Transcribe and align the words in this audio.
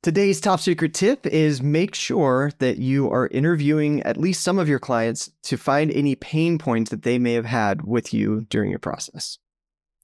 Today's 0.00 0.40
top 0.40 0.60
secret 0.60 0.94
tip 0.94 1.26
is 1.26 1.60
make 1.60 1.92
sure 1.92 2.52
that 2.60 2.78
you 2.78 3.10
are 3.10 3.26
interviewing 3.26 4.00
at 4.04 4.16
least 4.16 4.44
some 4.44 4.56
of 4.56 4.68
your 4.68 4.78
clients 4.78 5.32
to 5.42 5.56
find 5.56 5.90
any 5.90 6.14
pain 6.14 6.56
points 6.56 6.92
that 6.92 7.02
they 7.02 7.18
may 7.18 7.32
have 7.32 7.46
had 7.46 7.82
with 7.82 8.14
you 8.14 8.46
during 8.48 8.70
your 8.70 8.78
process. 8.78 9.38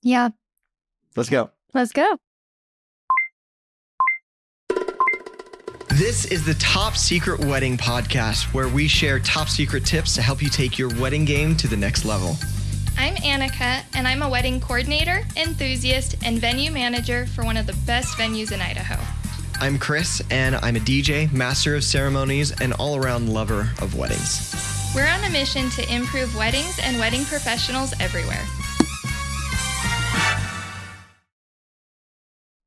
Yeah. 0.03 0.30
Let's 1.15 1.30
go. 1.30 1.51
Let's 1.75 1.93
go. 1.93 2.17
This 5.90 6.24
is 6.24 6.45
the 6.45 6.54
Top 6.54 6.97
Secret 6.97 7.45
Wedding 7.45 7.76
Podcast, 7.76 8.53
where 8.53 8.67
we 8.67 8.88
share 8.88 9.21
top 9.21 9.49
secret 9.49 9.85
tips 9.85 10.17
to 10.17 10.22
help 10.22 10.42
you 10.42 10.49
take 10.49 10.76
your 10.76 10.88
wedding 11.01 11.24
game 11.24 11.56
to 11.58 11.69
the 11.69 11.76
next 11.76 12.04
level. 12.04 12.37
I'm 12.99 13.15
Annika, 13.15 13.85
and 13.95 14.08
I'm 14.08 14.22
a 14.22 14.29
wedding 14.29 14.61
coordinator, 14.61 15.24
enthusiast, 15.37 16.16
and 16.24 16.41
venue 16.41 16.73
manager 16.73 17.27
for 17.27 17.45
one 17.45 17.56
of 17.56 17.66
the 17.66 17.77
best 17.87 18.19
venues 18.19 18.51
in 18.51 18.61
Idaho. 18.61 19.01
I'm 19.61 19.79
Chris, 19.79 20.21
and 20.30 20.57
I'm 20.57 20.75
a 20.77 20.80
DJ, 20.80 21.33
master 21.33 21.77
of 21.77 21.85
ceremonies, 21.85 22.51
and 22.61 22.73
all 22.75 22.97
around 22.97 23.33
lover 23.33 23.71
of 23.81 23.95
weddings. 23.95 24.53
We're 24.95 25.07
on 25.07 25.23
a 25.25 25.31
mission 25.31 25.71
to 25.71 25.95
improve 25.95 26.35
weddings 26.37 26.79
and 26.83 26.99
wedding 26.99 27.25
professionals 27.25 27.95
everywhere. 28.01 28.43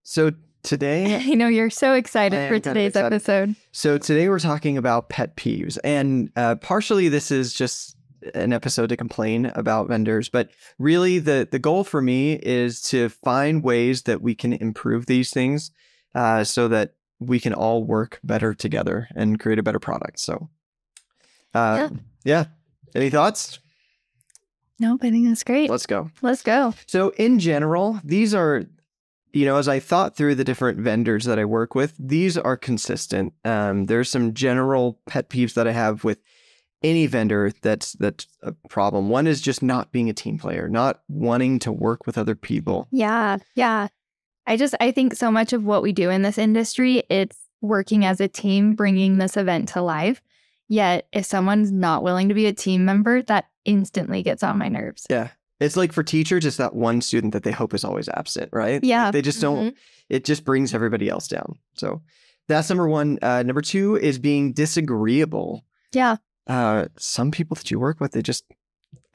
So 0.04 0.32
today, 0.64 1.16
I 1.32 1.36
know 1.36 1.50
you're 1.50 1.70
so 1.70 1.94
excited 1.94 2.38
am 2.38 2.48
for 2.48 2.56
kind 2.56 2.68
of 2.68 2.74
today's 2.74 2.90
excited. 2.92 3.14
episode. 3.14 3.56
so 3.74 3.98
today 3.98 4.30
we're 4.30 4.40
talking 4.40 4.78
about 4.78 5.10
pet 5.10 5.36
peeves, 5.36 5.78
and 5.84 6.32
uh, 6.38 6.56
partially 6.56 7.10
this 7.10 7.32
is 7.32 7.54
just 7.54 7.98
an 8.34 8.54
episode 8.54 8.88
to 8.90 8.98
complain 8.98 9.48
about 9.56 9.90
vendors, 9.90 10.30
but 10.30 10.50
really 10.80 11.20
the 11.20 11.48
the 11.52 11.60
goal 11.60 11.84
for 11.84 12.02
me 12.02 12.34
is 12.36 12.82
to 12.84 13.10
find 13.10 13.62
ways 13.62 14.04
that 14.04 14.22
we 14.22 14.34
can 14.36 14.54
improve 14.54 15.06
these 15.06 15.32
things, 15.32 15.72
uh, 16.18 16.44
so 16.44 16.68
that 16.68 16.96
we 17.20 17.40
can 17.40 17.54
all 17.54 17.84
work 17.84 18.20
better 18.24 18.54
together 18.54 19.08
and 19.16 19.40
create 19.40 19.60
a 19.60 19.64
better 19.64 19.80
product. 19.80 20.20
So, 20.20 20.50
uh, 21.54 21.90
yeah. 22.26 22.46
Any 22.96 23.12
thoughts? 23.12 23.60
Nope, 24.80 25.02
I 25.04 25.12
think 25.12 25.28
that's 25.28 25.44
great. 25.44 25.70
Let's 25.70 25.86
go. 25.86 26.10
Let's 26.22 26.42
go. 26.42 26.74
So, 26.88 27.10
in 27.18 27.38
general, 27.38 28.00
these 28.04 28.34
are, 28.34 28.64
you 29.32 29.46
know, 29.46 29.58
as 29.58 29.68
I 29.68 29.80
thought 29.80 30.16
through 30.16 30.36
the 30.36 30.44
different 30.44 30.80
vendors 30.80 31.26
that 31.26 31.38
I 31.38 31.46
work 31.46 31.76
with, 31.76 31.94
these 32.00 32.36
are 32.38 32.58
consistent. 32.58 33.34
Um, 33.46 33.86
there's 33.86 34.10
some 34.10 34.34
general 34.34 35.00
pet 35.08 35.30
peeves 35.30 35.54
that 35.54 35.68
I 35.68 35.72
have 35.72 36.04
with 36.04 36.20
any 36.84 37.08
vendor 37.08 37.52
that's 37.62 37.94
that's 37.94 38.28
a 38.42 38.54
problem. 38.70 39.10
One 39.10 39.28
is 39.28 39.42
just 39.42 39.62
not 39.62 39.92
being 39.92 40.10
a 40.10 40.14
team 40.14 40.38
player, 40.38 40.68
not 40.68 41.02
wanting 41.08 41.60
to 41.60 41.72
work 41.72 42.06
with 42.06 42.18
other 42.18 42.36
people. 42.36 42.88
Yeah. 42.92 43.38
Yeah. 43.56 43.88
I 44.48 44.58
just, 44.58 44.74
I 44.80 44.92
think 44.92 45.14
so 45.14 45.30
much 45.30 45.54
of 45.54 45.64
what 45.66 45.84
we 45.84 45.92
do 45.92 46.10
in 46.10 46.24
this 46.24 46.38
industry, 46.38 47.04
it's 47.10 47.38
working 47.62 48.06
as 48.06 48.22
a 48.22 48.28
team, 48.28 48.74
bringing 48.74 49.18
this 49.18 49.38
event 49.38 49.70
to 49.70 49.82
life. 49.82 50.22
Yet, 50.70 51.08
if 51.14 51.26
someone's 51.26 51.72
not 51.72 52.02
willing 52.02 52.30
to 52.30 52.34
be 52.34 52.46
a 52.46 52.54
team 52.54 52.86
member, 52.86 53.22
that 53.24 53.46
instantly 53.66 54.24
gets 54.24 54.44
on 54.44 54.58
my 54.58 54.70
nerves. 54.70 55.06
Yeah. 55.10 55.30
It's 55.60 55.76
like 55.76 55.92
for 55.92 56.04
teachers, 56.04 56.46
it's 56.46 56.58
that 56.58 56.76
one 56.76 57.02
student 57.02 57.34
that 57.34 57.44
they 57.44 57.52
hope 57.52 57.74
is 57.74 57.84
always 57.84 58.08
absent, 58.10 58.50
right? 58.54 58.84
Yeah. 58.84 59.06
Like, 59.06 59.14
they 59.14 59.22
just 59.22 59.42
don't, 59.42 59.76
it 60.08 60.24
just 60.24 60.46
brings 60.46 60.74
everybody 60.74 61.10
else 61.10 61.28
down. 61.28 61.58
So 61.74 62.02
that's 62.48 62.70
number 62.70 62.88
one. 62.88 63.18
Uh, 63.22 63.44
number 63.44 63.62
two 63.62 63.96
is 63.96 64.20
being 64.20 64.54
disagreeable. 64.54 65.66
Yeah. 65.94 66.18
uh, 66.48 66.86
some 66.98 67.32
people 67.32 67.56
that 67.56 67.70
you 67.70 67.80
work 67.80 68.00
with, 68.00 68.14
they 68.14 68.22
just, 68.22 68.46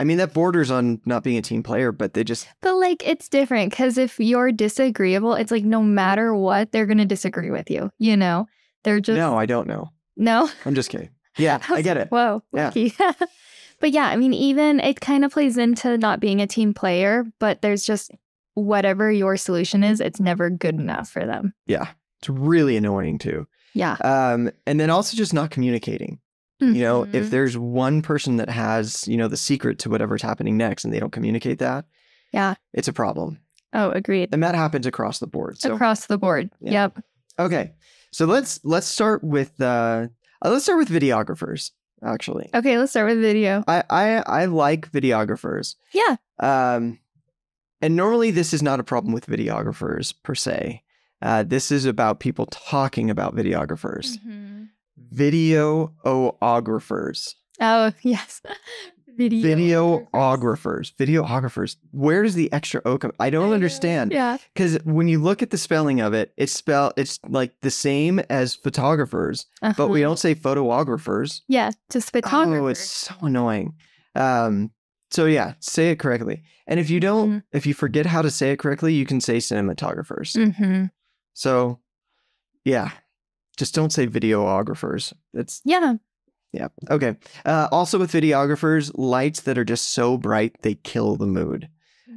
I 0.03 0.05
mean, 0.05 0.19
that 0.19 0.35
borders 0.35 0.69
on 0.69 1.01
not 1.07 1.23
being 1.23 1.39
a 1.39 1.43
team 1.43 1.63
player, 1.63 1.93
but 1.93 2.13
they 2.13 2.25
just, 2.25 2.49
But 2.61 2.75
like, 2.75 3.07
it's 3.07 3.29
different 3.29 3.71
because 3.71 3.97
if 3.97 4.19
you're 4.19 4.51
disagreeable, 4.51 5.35
it's 5.35 5.53
like 5.53 5.63
no 5.63 5.81
matter 5.81 6.35
what, 6.35 6.73
they're 6.73 6.87
going 6.87 6.99
to 6.99 7.05
disagree 7.05 7.53
with 7.53 7.71
you. 7.71 7.89
You 8.01 8.17
know, 8.17 8.49
they're 8.83 8.99
just, 8.99 9.17
no, 9.17 9.39
I 9.39 9.47
don't 9.47 9.69
know. 9.69 9.91
no. 10.17 10.51
I'm 10.67 10.75
just 10.75 10.91
kidding. 10.91 11.11
Yeah, 11.39 11.61
I 11.69 11.83
get 11.83 11.99
it. 11.99 12.09
Whoa. 12.09 12.43
Yeah. 12.53 12.73
but 13.79 13.93
yeah, 13.93 14.07
I 14.09 14.17
mean, 14.17 14.35
even 14.35 14.81
it 14.81 15.01
kind 15.01 15.25
of 15.25 15.31
plays 15.31 15.57
into 15.57 15.97
not 15.97 16.19
being 16.19 16.41
a 16.41 16.49
team 16.49 16.75
player, 16.75 17.25
but 17.39 17.63
there's 17.63 17.85
just 17.85 18.11
whatever 18.55 19.13
your 19.13 19.37
solution 19.37 19.85
is, 19.85 20.01
it's 20.01 20.19
never 20.19 20.51
good 20.51 20.75
enough 20.75 21.11
for 21.11 21.25
them. 21.25 21.55
Yeah, 21.69 21.91
it's 22.19 22.29
really 22.29 22.77
annoying 22.77 23.19
too. 23.19 23.47
Yeah. 23.73 23.93
Um, 24.03 24.51
and 24.67 24.81
then 24.81 24.91
also 24.91 25.17
just 25.17 25.33
not 25.33 25.53
communicating. 25.53 26.19
You 26.63 26.83
know, 26.83 27.03
if 27.13 27.27
Mhm. 27.27 27.31
there's 27.31 27.59
one 27.59 28.03
person 28.03 28.37
that 28.37 28.49
has, 28.49 29.07
you 29.09 29.17
know, 29.17 29.29
the 29.29 29.37
secret 29.37 29.79
to 29.81 29.91
whatever's 29.91 30.23
happening 30.23 30.57
next 30.57 30.85
and 30.85 30.93
they 30.95 31.01
don't 31.01 31.13
communicate 31.13 31.59
that, 31.59 31.85
Yeah. 32.33 32.55
it's 32.73 32.89
a 32.89 32.93
problem. 32.93 33.39
Oh, 33.73 33.91
agreed. 33.91 34.29
And 34.33 34.43
that 34.43 34.55
happens 34.55 34.87
across 34.87 35.19
the 35.19 35.27
board. 35.27 35.59
So, 35.59 35.75
Across 35.75 36.07
the 36.07 36.19
board. 36.19 36.51
Yeah. 36.61 36.73
Yep. 36.73 37.05
okay. 37.39 37.73
So 38.13 38.27
let's, 38.27 38.61
let's 38.65 38.87
start 38.87 39.25
with, 39.25 39.61
uh, 39.61 40.09
uh, 40.45 40.51
let's 40.51 40.65
start 40.65 40.79
with 40.79 40.89
videographers, 40.91 41.71
actually. 42.05 42.51
Okay, 42.55 42.77
let's 42.79 42.91
start 42.93 43.09
with 43.09 43.21
video. 43.21 43.65
I, 43.67 43.83
I, 43.91 44.23
I 44.27 44.45
like 44.45 44.91
videographers. 44.93 45.77
Yeah. 45.93 46.17
Um, 46.39 46.99
and 47.81 47.97
normally 47.97 48.31
this 48.31 48.53
is 48.53 48.63
not 48.63 48.79
a 48.81 48.85
problem 48.85 49.13
with 49.15 49.27
videographers 49.27 50.15
per 50.23 50.35
se. 50.35 50.83
Uh, 51.23 51.43
this 51.43 51.71
is 51.73 51.85
about 51.87 52.21
people 52.21 52.47
talking 52.47 53.09
about 53.11 53.35
videographers. 53.35 54.19
Mhm. 54.27 54.69
Videographers. 55.15 57.35
Oh, 57.61 57.93
yes. 58.03 58.41
Video. 59.15 60.09
Videographers. 60.15 60.95
Videographers. 60.95 61.77
Where 61.91 62.23
does 62.23 62.35
the 62.35 62.51
extra 62.53 62.81
O 62.87 62.97
come? 62.97 63.13
I 63.21 63.29
don't 63.29 63.45
I 63.45 63.49
know. 63.49 63.53
understand. 63.55 64.11
Yeah. 64.11 64.39
Because 64.55 64.79
when 64.85 65.07
you 65.07 65.19
look 65.21 65.43
at 65.43 65.51
the 65.51 65.59
spelling 65.59 66.01
of 66.01 66.15
it, 66.15 66.33
it's 66.39 66.53
spell 66.53 66.93
it's 66.97 67.21
like 67.29 67.53
the 67.61 67.71
same 67.71 68.21
as 68.31 68.55
photographers, 68.55 69.45
but 69.77 69.89
we 69.91 70.03
Uh-huh. 70.03 70.11
don't 70.11 70.19
say 70.19 70.33
photographers. 70.35 71.43
Yeah, 71.47 71.71
just 71.91 72.11
photographer. 72.13 72.63
Oh, 72.63 72.67
it's 72.69 72.81
so 72.81 73.15
annoying. 73.21 73.75
Um, 74.15 74.71
so 75.11 75.27
yeah, 75.27 75.55
say 75.61 75.91
it 75.91 75.99
correctly. 75.99 76.43
And 76.67 76.81
if 76.81 76.89
you 76.89 76.99
don't, 76.99 77.31
Mhm. 77.31 77.43
if 77.53 77.67
you 77.67 77.75
forget 77.75 78.07
how 78.07 78.23
to 78.23 78.31
say 78.31 78.53
it 78.53 78.59
correctly, 78.59 78.95
you 78.95 79.05
can 79.05 79.21
say 79.21 79.37
cinematographers. 79.39 80.35
Mm-hmm. 80.37 80.87
So 81.35 81.81
yeah, 82.65 82.93
just 83.57 83.75
don't 83.75 83.93
say 83.93 84.07
videographers. 84.07 85.13
It's 85.35 85.61
Yeah. 85.65 85.95
yeah. 86.53 86.69
Okay. 86.91 87.17
Uh, 87.45 87.69
also 87.73 87.99
with 87.99 88.13
videographers, 88.13 88.91
lights 88.95 89.41
that 89.43 89.59
are 89.59 89.65
just 89.65 89.91
so 89.91 90.17
bright, 90.17 90.57
they 90.63 90.75
kill 90.75 91.17
the 91.17 91.27
mood. 91.27 91.69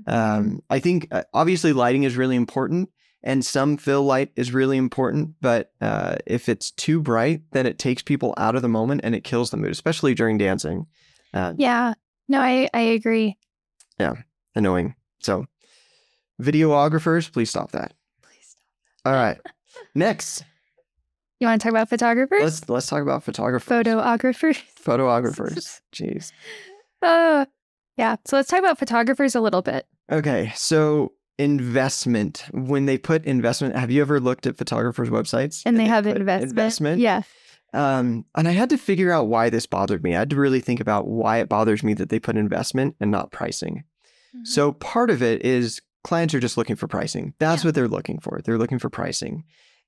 Um, 0.07 0.61
I 0.69 0.79
think 0.79 1.07
uh, 1.11 1.23
obviously 1.33 1.73
lighting 1.73 2.03
is 2.03 2.15
really 2.17 2.35
important 2.35 2.89
and 3.23 3.43
some 3.43 3.75
fill 3.77 4.03
light 4.03 4.31
is 4.35 4.53
really 4.53 4.77
important, 4.77 5.35
but 5.41 5.71
uh, 5.81 6.17
if 6.27 6.47
it's 6.47 6.69
too 6.71 7.01
bright, 7.01 7.41
then 7.51 7.65
it 7.65 7.79
takes 7.79 8.03
people 8.03 8.33
out 8.37 8.55
of 8.55 8.61
the 8.61 8.67
moment 8.69 9.01
and 9.03 9.15
it 9.15 9.23
kills 9.23 9.49
the 9.49 9.57
mood, 9.57 9.71
especially 9.71 10.13
during 10.13 10.37
dancing. 10.37 10.85
Uh, 11.33 11.53
Yeah. 11.57 11.95
No, 12.27 12.39
I, 12.39 12.69
I 12.73 12.81
agree. 12.81 13.37
Yeah. 13.99 14.13
Annoying. 14.55 14.95
So, 15.21 15.45
videographers, 16.41 17.31
please 17.31 17.49
stop 17.49 17.71
that. 17.71 17.93
Please. 18.21 18.55
stop. 19.03 19.11
All 19.11 19.13
right. 19.13 19.37
Next, 19.95 20.43
You 21.45 21.49
want 21.49 21.61
to 21.61 21.65
talk 21.65 21.71
about 21.73 21.89
photographers? 21.89 22.41
let's 22.41 22.69
let's 22.69 22.87
talk 22.87 23.01
about 23.03 23.23
photographers. 23.23 23.63
Photographers. 23.65 24.57
Photographers. 24.75 25.81
Jeez. 25.93 26.31
Uh, 27.03 27.45
yeah. 27.97 28.15
So 28.25 28.35
let's 28.37 28.49
talk 28.49 28.59
about 28.59 28.79
photographers 28.79 29.35
a 29.35 29.41
little 29.41 29.61
bit. 29.61 29.85
Okay, 30.11 30.51
so 30.55 31.13
investment. 31.37 32.45
When 32.51 32.85
they 32.87 32.97
put 32.97 33.25
investment, 33.25 33.75
have 33.75 33.91
you 33.91 34.01
ever 34.01 34.19
looked 34.19 34.47
at 34.47 34.57
photographers' 34.57 35.09
websites? 35.09 35.61
And 35.65 35.77
they 35.79 35.85
have 35.85 36.07
investment. 36.07 36.49
Investment. 36.51 36.99
Yeah. 37.01 37.21
Um, 37.73 38.25
and 38.35 38.47
I 38.47 38.51
had 38.51 38.69
to 38.69 38.77
figure 38.77 39.11
out 39.11 39.27
why 39.27 39.49
this 39.49 39.65
bothered 39.65 40.03
me. 40.03 40.15
I 40.15 40.19
had 40.19 40.29
to 40.31 40.35
really 40.37 40.61
think 40.61 40.79
about 40.79 41.07
why 41.07 41.39
it 41.39 41.49
bothers 41.49 41.83
me 41.83 41.93
that 41.95 42.09
they 42.09 42.19
put 42.19 42.37
investment 42.37 42.95
and 42.99 43.11
not 43.11 43.31
pricing. 43.31 43.83
Mm-hmm. 44.35 44.45
So 44.45 44.71
part 44.71 45.09
of 45.09 45.21
it 45.21 45.43
is 45.45 45.81
clients 46.03 46.33
are 46.33 46.39
just 46.39 46.57
looking 46.57 46.75
for 46.75 46.87
pricing. 46.87 47.33
That's 47.37 47.63
Yeah. 47.63 47.67
what 47.67 47.75
they're 47.75 47.87
looking 47.87 48.19
for. 48.19 48.39
They're 48.43 48.57
looking 48.57 48.79
for 48.79 48.89
pricing. 48.89 49.43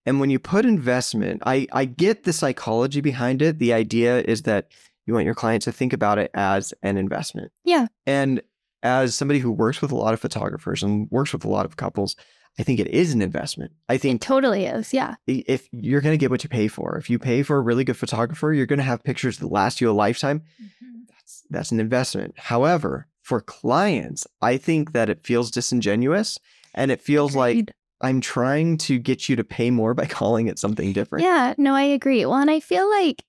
And 0.08 0.22
when 0.22 0.30
you 0.30 0.40
put 0.40 0.66
investment, 0.66 1.44
I, 1.46 1.68
I 1.74 1.84
get 1.86 2.24
the 2.24 2.32
psychology 2.32 3.02
behind 3.02 3.42
it. 3.42 3.60
The 3.60 3.74
idea 3.74 4.22
is 4.22 4.44
that 4.44 4.70
you 5.06 5.14
want 5.14 5.26
your 5.26 5.36
client 5.36 5.64
to 5.64 5.72
think 5.72 5.92
about 5.92 6.18
it 6.18 6.32
as 6.34 6.74
an 6.82 6.98
investment. 6.98 7.52
Yeah. 7.66 7.88
And 8.06 8.42
as 8.82 9.16
somebody 9.16 9.40
who 9.40 9.52
works 9.52 9.82
with 9.82 9.92
a 9.92 9.98
lot 9.98 10.14
of 10.14 10.22
photographers 10.22 10.82
and 10.82 11.12
works 11.12 11.34
with 11.34 11.44
a 11.44 11.50
lot 11.50 11.66
of 11.66 11.76
couples, 11.76 12.16
I 12.58 12.64
think 12.64 12.80
it 12.80 12.88
is 12.88 13.14
an 13.14 13.22
investment. 13.22 13.74
I 13.90 13.96
It 13.96 14.02
think 14.02 14.22
totally 14.22 14.66
is. 14.66 14.94
Yeah. 14.94 15.16
if 15.28 15.68
you're 15.74 16.02
going 16.02 16.14
to 16.14 16.18
get 16.18 16.32
what 16.32 16.44
you 16.44 16.50
pay 16.50 16.70
for, 16.70 16.96
if 16.98 17.10
you 17.10 17.20
pay 17.20 17.44
for 17.44 17.58
a 17.58 17.62
really 17.62 17.84
good 17.84 17.98
photographer, 17.98 18.54
you're 18.54 18.66
going 18.66 18.80
to 18.80 18.86
have 18.86 19.04
pictures 19.04 19.40
that 19.40 19.48
last 19.48 19.82
you 19.82 19.90
a 19.90 19.92
lifetime. 19.92 20.40
Mm-hmm. 20.40 21.00
That's 21.10 21.44
that's 21.50 21.72
an 21.72 21.82
investment. 21.82 22.34
However, 22.38 23.08
for 23.22 23.42
clients, 23.42 24.26
I 24.42 24.56
think 24.56 24.94
that 24.94 25.10
it 25.10 25.26
feels 25.26 25.52
disingenuous 25.52 26.40
and 26.74 26.92
it 26.92 27.02
feels 27.02 27.36
like 27.36 27.52
Agreed. 27.52 27.74
I'm 28.02 28.22
trying 28.22 28.78
to 28.80 29.00
get 29.00 29.28
you 29.28 29.36
to 29.36 29.44
pay 29.44 29.72
more 29.72 29.94
by 29.94 30.06
calling 30.08 30.48
it 30.48 30.60
something 30.60 30.94
different. 30.94 31.24
Yeah, 31.24 31.54
no, 31.58 31.74
I 31.74 31.84
agree. 31.84 32.26
Well, 32.26 32.40
and 32.40 32.52
I 32.52 32.60
feel 32.60 32.90
like, 32.90 33.24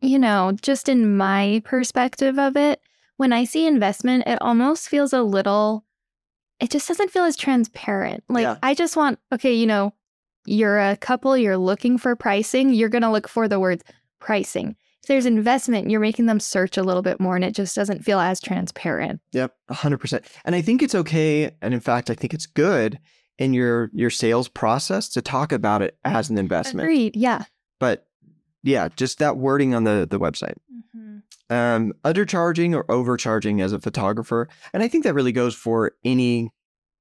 you 0.00 0.18
know, 0.18 0.52
just 0.62 0.88
in 0.88 1.16
my 1.16 1.62
perspective 1.64 2.38
of 2.38 2.56
it, 2.56 2.80
when 3.16 3.32
I 3.32 3.44
see 3.44 3.66
investment, 3.66 4.24
it 4.26 4.40
almost 4.40 4.88
feels 4.88 5.12
a 5.12 5.22
little, 5.22 5.84
it 6.60 6.70
just 6.70 6.88
doesn't 6.88 7.10
feel 7.10 7.24
as 7.24 7.36
transparent. 7.36 8.24
Like, 8.28 8.42
Yeah. 8.42 8.56
I 8.62 8.74
just 8.74 8.96
want, 8.96 9.18
okay, 9.32 9.54
you 9.54 9.66
know, 9.66 9.92
you're 10.44 10.80
a 10.80 10.96
couple, 10.96 11.36
you're 11.36 11.56
looking 11.56 11.98
for 11.98 12.16
pricing, 12.16 12.74
you're 12.74 12.88
going 12.88 13.02
to 13.02 13.10
look 13.10 13.28
for 13.28 13.46
the 13.46 13.60
words 13.60 13.84
pricing. 14.18 14.76
If 15.02 15.08
there's 15.08 15.26
investment, 15.26 15.90
you're 15.90 16.00
making 16.00 16.26
them 16.26 16.38
search 16.40 16.76
a 16.76 16.82
little 16.82 17.02
bit 17.02 17.18
more 17.20 17.34
and 17.34 17.44
it 17.44 17.54
just 17.54 17.74
doesn't 17.74 18.04
feel 18.04 18.20
as 18.20 18.40
transparent. 18.40 19.20
Yep, 19.32 19.52
100%. 19.70 20.24
And 20.44 20.54
I 20.54 20.62
think 20.62 20.80
it's 20.82 20.94
okay 20.94 21.50
and 21.60 21.74
in 21.74 21.80
fact 21.80 22.08
I 22.10 22.14
think 22.14 22.32
it's 22.34 22.46
good 22.46 22.98
in 23.42 23.52
your 23.52 23.90
your 23.92 24.10
sales 24.10 24.48
process 24.48 25.08
to 25.10 25.20
talk 25.22 25.52
about 25.52 25.82
it 25.82 25.98
as 26.04 26.30
an 26.30 26.38
investment. 26.38 26.84
Agreed. 26.84 27.16
Yeah. 27.16 27.44
But 27.80 28.06
yeah, 28.62 28.88
just 28.96 29.18
that 29.18 29.36
wording 29.36 29.74
on 29.74 29.84
the 29.84 30.06
the 30.08 30.18
website. 30.18 30.54
Um 31.50 31.92
undercharging 32.04 32.74
or 32.74 32.90
overcharging 32.90 33.60
as 33.60 33.72
a 33.72 33.80
photographer. 33.80 34.48
And 34.72 34.82
I 34.82 34.88
think 34.88 35.04
that 35.04 35.14
really 35.14 35.32
goes 35.32 35.54
for 35.54 35.92
any 36.04 36.50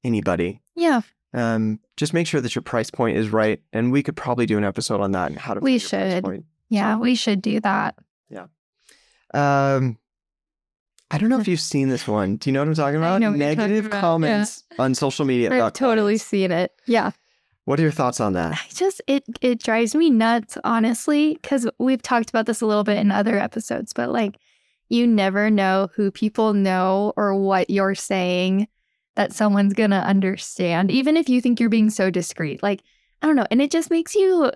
anybody. 0.03 0.61
Yeah. 0.75 1.01
Um 1.33 1.79
just 1.95 2.13
make 2.13 2.27
sure 2.27 2.41
that 2.41 2.55
your 2.55 2.61
price 2.63 2.89
point 2.89 3.17
is 3.17 3.29
right 3.29 3.61
and 3.71 3.91
we 3.91 4.03
could 4.03 4.15
probably 4.17 4.45
do 4.45 4.57
an 4.57 4.63
episode 4.65 4.99
on 4.99 5.11
that 5.11 5.29
and 5.31 5.39
how 5.39 5.53
to 5.53 5.59
We 5.61 5.77
should. 5.77 6.23
point. 6.23 6.45
Yeah. 6.69 6.97
We 6.97 7.15
should 7.15 7.41
do 7.41 7.59
that. 7.61 7.95
Yeah. 8.29 8.47
Um, 9.33 9.97
I 11.13 11.17
don't 11.17 11.29
know 11.29 11.39
if 11.39 11.47
you've 11.47 11.59
seen 11.59 11.89
this 11.89 12.07
one. 12.07 12.37
Do 12.37 12.49
you 12.49 12.53
know 12.53 12.61
what 12.61 12.69
I'm 12.69 12.73
talking 12.75 12.95
about? 12.97 13.19
know 13.19 13.31
what 13.31 13.37
you're 13.39 13.49
talking 13.49 13.59
Negative 13.71 13.85
about, 13.87 13.97
yeah. 13.97 14.01
comments 14.01 14.63
on 14.79 14.95
social 14.95 15.25
media. 15.25 15.51
I've 15.51 15.73
totally 15.73 16.13
clients. 16.13 16.25
seen 16.25 16.51
it. 16.51 16.71
Yeah. 16.85 17.11
What 17.65 17.79
are 17.79 17.83
your 17.83 17.91
thoughts 17.91 18.19
on 18.19 18.33
that? 18.33 18.53
I 18.53 18.59
just 18.73 19.01
it 19.07 19.23
it 19.41 19.61
drives 19.61 19.93
me 19.93 20.09
nuts, 20.09 20.57
honestly, 20.63 21.37
because 21.41 21.69
we've 21.77 22.01
talked 22.01 22.29
about 22.29 22.45
this 22.45 22.61
a 22.61 22.65
little 22.65 22.83
bit 22.83 22.97
in 22.97 23.11
other 23.11 23.37
episodes, 23.37 23.93
but 23.93 24.09
like 24.11 24.37
you 24.89 25.05
never 25.05 25.49
know 25.49 25.89
who 25.95 26.11
people 26.11 26.53
know 26.53 27.13
or 27.15 27.35
what 27.35 27.69
you're 27.69 27.95
saying 27.95 28.67
that 29.15 29.33
someone's 29.33 29.73
gonna 29.73 29.99
understand, 29.99 30.89
even 30.91 31.17
if 31.17 31.29
you 31.29 31.41
think 31.41 31.59
you're 31.59 31.69
being 31.69 31.89
so 31.89 32.09
discreet. 32.09 32.63
Like, 32.63 32.81
I 33.21 33.27
don't 33.27 33.35
know. 33.35 33.45
And 33.51 33.61
it 33.61 33.69
just 33.69 33.91
makes 33.91 34.15
you 34.15 34.51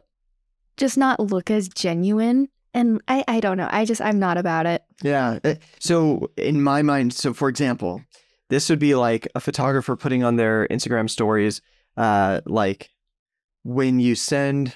just 0.78 0.98
not 0.98 1.20
look 1.20 1.52
as 1.52 1.70
genuine. 1.70 2.48
And 2.76 3.02
I, 3.08 3.24
I 3.28 3.40
don't 3.40 3.58
know. 3.58 3.70
I 3.72 3.86
just 3.86 4.02
I'm 4.02 4.20
not 4.20 4.38
about 4.38 4.66
it. 4.66 4.84
Yeah. 5.02 5.40
uh, 5.44 5.56
So 5.80 6.30
in 6.38 6.62
my 6.62 6.82
mind, 6.82 7.14
so 7.14 7.34
for 7.34 7.48
example, 7.48 8.04
this 8.50 8.70
would 8.70 8.80
be 8.80 8.94
like 8.96 9.28
a 9.34 9.40
photographer 9.40 9.96
putting 9.96 10.24
on 10.24 10.36
their 10.36 10.68
Instagram 10.68 11.10
stories, 11.10 11.62
uh, 11.96 12.42
like 12.46 12.90
when 13.64 14.00
you 14.00 14.14
send, 14.14 14.76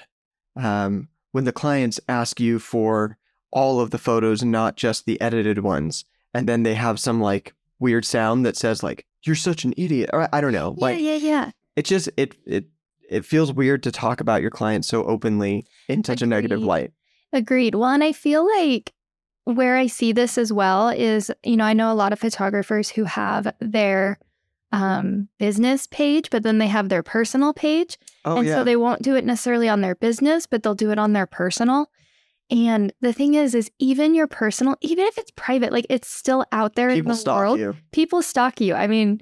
um, 0.56 1.08
when 1.32 1.44
the 1.44 1.52
clients 1.52 2.00
ask 2.08 2.40
you 2.40 2.58
for 2.58 3.18
all 3.52 3.80
of 3.80 3.90
the 3.90 3.98
photos, 3.98 4.42
not 4.42 4.76
just 4.76 5.04
the 5.04 5.20
edited 5.20 5.58
ones, 5.58 6.04
and 6.32 6.48
then 6.48 6.62
they 6.62 6.74
have 6.74 6.98
some 6.98 7.20
like 7.20 7.54
weird 7.78 8.04
sound 8.04 8.46
that 8.46 8.56
says 8.56 8.82
like 8.82 9.04
"you're 9.24 9.36
such 9.36 9.64
an 9.64 9.74
idiot" 9.76 10.10
or 10.12 10.28
I 10.32 10.40
don't 10.40 10.52
know, 10.52 10.74
like 10.78 10.98
yeah, 10.98 11.16
yeah, 11.16 11.16
yeah. 11.16 11.50
it 11.76 11.84
just 11.84 12.08
it 12.16 12.34
it 12.46 12.64
it 13.08 13.24
feels 13.24 13.52
weird 13.52 13.82
to 13.82 13.92
talk 13.92 14.20
about 14.20 14.40
your 14.40 14.50
clients 14.50 14.88
so 14.88 15.04
openly 15.04 15.66
in 15.88 16.02
such 16.02 16.22
a 16.22 16.26
negative 16.26 16.62
light. 16.62 16.92
Agreed. 17.32 17.74
Well, 17.74 17.90
and 17.90 18.04
I 18.04 18.12
feel 18.12 18.46
like 18.46 18.92
where 19.44 19.76
I 19.76 19.86
see 19.86 20.12
this 20.12 20.38
as 20.38 20.52
well 20.52 20.88
is, 20.88 21.32
you 21.44 21.56
know, 21.56 21.64
I 21.64 21.72
know 21.72 21.92
a 21.92 21.94
lot 21.94 22.12
of 22.12 22.18
photographers 22.18 22.90
who 22.90 23.04
have 23.04 23.52
their 23.60 24.18
um, 24.72 25.28
business 25.38 25.86
page, 25.86 26.30
but 26.30 26.42
then 26.42 26.58
they 26.58 26.68
have 26.68 26.88
their 26.88 27.02
personal 27.02 27.52
page. 27.52 27.98
Oh 28.24 28.38
and 28.38 28.46
yeah, 28.46 28.56
so 28.56 28.64
they 28.64 28.76
won't 28.76 29.02
do 29.02 29.16
it 29.16 29.24
necessarily 29.24 29.68
on 29.68 29.80
their 29.80 29.94
business, 29.94 30.46
but 30.46 30.62
they'll 30.62 30.74
do 30.74 30.90
it 30.90 30.98
on 30.98 31.12
their 31.12 31.26
personal. 31.26 31.90
And 32.50 32.92
the 33.00 33.12
thing 33.12 33.34
is, 33.34 33.54
is 33.54 33.70
even 33.78 34.14
your 34.14 34.26
personal, 34.26 34.76
even 34.80 35.06
if 35.06 35.18
it's 35.18 35.30
private, 35.36 35.72
like 35.72 35.86
it's 35.88 36.08
still 36.08 36.44
out 36.50 36.74
there 36.74 36.88
people 36.88 37.12
in 37.12 37.14
the 37.14 37.20
stalk 37.20 37.38
world. 37.38 37.58
you. 37.60 37.76
People 37.92 38.22
stalk 38.22 38.60
you. 38.60 38.74
I 38.74 38.88
mean, 38.88 39.20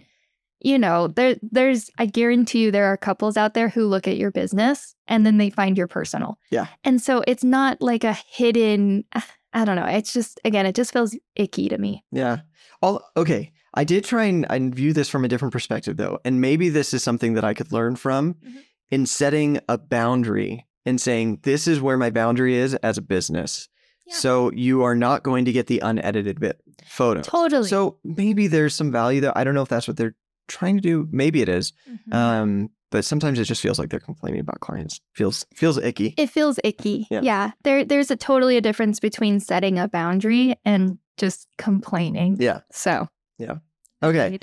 you 0.61 0.79
know, 0.79 1.09
there, 1.09 1.37
there's, 1.43 1.91
I 1.99 2.07
guarantee 2.07 2.63
you, 2.65 2.71
there 2.71 2.87
are 2.87 2.97
couples 2.97 3.37
out 3.37 3.55
there 3.55 3.69
who 3.69 3.87
look 3.87 4.09
at 4.09 4.17
your 4.17 4.31
business 4.31 4.95
and 5.07 5.25
then 5.25 5.39
they 5.39 5.51
find 5.51 5.77
your 5.79 5.87
personal. 5.87 6.39
Yeah. 6.51 6.67
And 6.85 7.01
so 7.01 7.23
it's 7.27 7.45
not 7.45 7.81
like 7.81 8.05
a 8.05 8.13
hidden, 8.29 9.05
I 9.53 9.65
don't 9.65 9.77
know. 9.77 9.87
It's 9.87 10.13
just, 10.13 10.41
again, 10.45 10.67
it 10.67 10.75
just 10.75 10.93
feels 10.93 11.17
icky 11.37 11.69
to 11.69 11.79
me. 11.79 12.05
Yeah. 12.13 12.39
All 12.83 13.03
okay. 13.17 13.53
I 13.75 13.85
did 13.85 14.05
try 14.05 14.25
and, 14.25 14.47
and 14.51 14.75
view 14.75 14.93
this 14.93 15.09
from 15.09 15.25
a 15.25 15.29
different 15.29 15.53
perspective 15.53 15.97
though, 15.97 16.19
and 16.25 16.41
maybe 16.41 16.69
this 16.69 16.93
is 16.95 17.03
something 17.03 17.35
that 17.35 17.45
I 17.45 17.55
could 17.55 17.71
learn 17.73 17.97
from 17.97 18.35
Mhm. 18.35 18.63
in 18.91 19.07
setting 19.07 19.61
a 19.69 19.79
boundary 19.79 20.67
and 20.87 21.01
saying 21.01 21.41
this 21.43 21.69
is 21.69 21.81
where 21.81 21.97
my 21.99 22.11
boundary 22.11 22.57
is 22.57 22.75
as 22.77 22.99
a 22.99 23.03
business. 23.03 23.69
Yeah. 24.07 24.15
So 24.15 24.51
you 24.53 24.83
are 24.83 24.95
not 24.95 25.23
going 25.23 25.45
to 25.45 25.53
get 25.53 25.67
the 25.67 25.81
unedited 25.81 26.41
bit 26.41 26.61
photos. 26.87 27.27
Totally. 27.27 27.69
So 27.69 27.99
maybe 28.05 28.47
there's 28.47 28.75
some 28.75 28.91
value 28.91 29.21
there. 29.21 29.37
I 29.37 29.45
don't 29.45 29.55
know 29.55 29.63
if 29.63 29.69
that's 29.69 29.87
what 29.87 29.97
they're 29.99 30.15
trying 30.49 30.77
to 30.77 30.81
do. 30.83 31.09
Maybe 31.13 31.41
it 31.43 31.49
is. 31.49 31.73
Mhm. 31.89 32.15
Um, 32.15 32.71
but 32.91 33.05
sometimes 33.05 33.39
it 33.39 33.45
just 33.45 33.61
feels 33.61 33.79
like 33.79 33.91
they're 33.91 34.01
complaining 34.01 34.41
about 34.41 34.61
clients. 34.61 35.01
Feels 35.15 35.45
feels 35.55 35.77
icky. 35.79 36.15
it 36.17 36.31
feels 36.31 36.59
icky. 36.65 37.07
Yeah. 37.11 37.21
Yeah. 37.23 37.51
There, 37.63 37.85
there's 37.85 38.11
a 38.11 38.17
totally 38.17 38.57
a 38.57 38.61
difference 38.63 38.99
between 38.99 39.41
setting 39.41 39.79
a 39.79 39.89
boundary 39.89 40.55
and 40.65 40.99
just 41.19 41.49
complaining. 41.59 42.37
Yeah. 42.41 42.61
So, 42.73 43.09
Yeah. 43.39 43.57
Okay. 44.03 44.39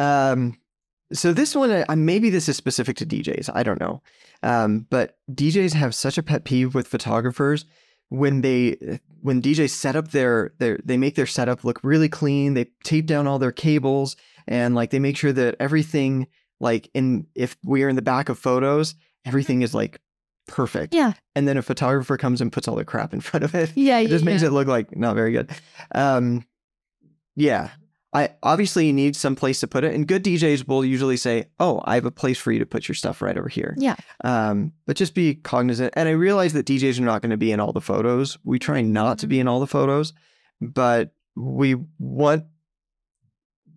Um, 0.00 0.58
so 1.12 1.32
this 1.32 1.54
one, 1.54 1.70
uh, 1.70 1.94
maybe 1.96 2.30
this 2.30 2.48
is 2.48 2.56
specific 2.56 2.96
to 2.96 3.06
DJs. 3.06 3.50
I 3.54 3.62
don't 3.62 3.78
know. 3.80 4.02
Um, 4.42 4.86
but 4.90 5.18
DJs 5.30 5.74
have 5.74 5.94
such 5.94 6.18
a 6.18 6.22
pet 6.22 6.44
peeve 6.44 6.74
with 6.74 6.88
photographers 6.88 7.64
when 8.08 8.40
they 8.40 8.98
when 9.20 9.40
DJs 9.40 9.70
set 9.70 9.96
up 9.96 10.10
their 10.10 10.52
their 10.58 10.78
they 10.84 10.96
make 10.96 11.14
their 11.14 11.26
setup 11.26 11.62
look 11.64 11.78
really 11.84 12.08
clean. 12.08 12.54
They 12.54 12.66
tape 12.82 13.06
down 13.06 13.26
all 13.26 13.38
their 13.38 13.52
cables 13.52 14.16
and 14.46 14.74
like 14.74 14.90
they 14.90 14.98
make 14.98 15.16
sure 15.16 15.32
that 15.32 15.56
everything 15.60 16.26
like 16.60 16.90
in 16.94 17.26
if 17.34 17.56
we're 17.64 17.88
in 17.88 17.96
the 17.96 18.02
back 18.02 18.28
of 18.28 18.38
photos, 18.38 18.94
everything 19.24 19.62
is 19.62 19.74
like 19.74 20.00
perfect. 20.46 20.94
Yeah. 20.94 21.12
And 21.34 21.48
then 21.48 21.56
a 21.56 21.62
photographer 21.62 22.16
comes 22.16 22.40
and 22.40 22.52
puts 22.52 22.68
all 22.68 22.76
the 22.76 22.84
crap 22.84 23.12
in 23.12 23.20
front 23.20 23.44
of 23.44 23.54
it. 23.54 23.72
Yeah. 23.74 23.98
It 23.98 24.04
yeah, 24.04 24.08
just 24.08 24.24
makes 24.24 24.42
it 24.42 24.50
look 24.50 24.68
like 24.68 24.96
not 24.96 25.14
very 25.14 25.32
good. 25.32 25.50
Um, 25.94 26.46
yeah, 27.36 27.70
I 28.14 28.30
obviously 28.44 28.86
you 28.86 28.92
need 28.92 29.16
some 29.16 29.34
place 29.34 29.58
to 29.60 29.66
put 29.66 29.82
it, 29.82 29.92
and 29.92 30.06
good 30.06 30.22
DJs 30.22 30.68
will 30.68 30.84
usually 30.84 31.16
say, 31.16 31.46
"Oh, 31.58 31.82
I 31.84 31.96
have 31.96 32.04
a 32.04 32.12
place 32.12 32.38
for 32.38 32.52
you 32.52 32.60
to 32.60 32.66
put 32.66 32.86
your 32.86 32.94
stuff 32.94 33.20
right 33.20 33.36
over 33.36 33.48
here." 33.48 33.74
Yeah. 33.76 33.96
Um, 34.22 34.72
but 34.86 34.96
just 34.96 35.14
be 35.14 35.34
cognizant, 35.34 35.92
and 35.96 36.08
I 36.08 36.12
realize 36.12 36.52
that 36.52 36.64
DJs 36.64 37.00
are 37.00 37.02
not 37.02 37.22
going 37.22 37.32
to 37.32 37.36
be 37.36 37.50
in 37.50 37.58
all 37.58 37.72
the 37.72 37.80
photos. 37.80 38.38
We 38.44 38.60
try 38.60 38.82
not 38.82 39.18
to 39.18 39.26
be 39.26 39.40
in 39.40 39.48
all 39.48 39.58
the 39.58 39.66
photos, 39.66 40.12
but 40.60 41.12
we 41.34 41.74
want 41.98 42.44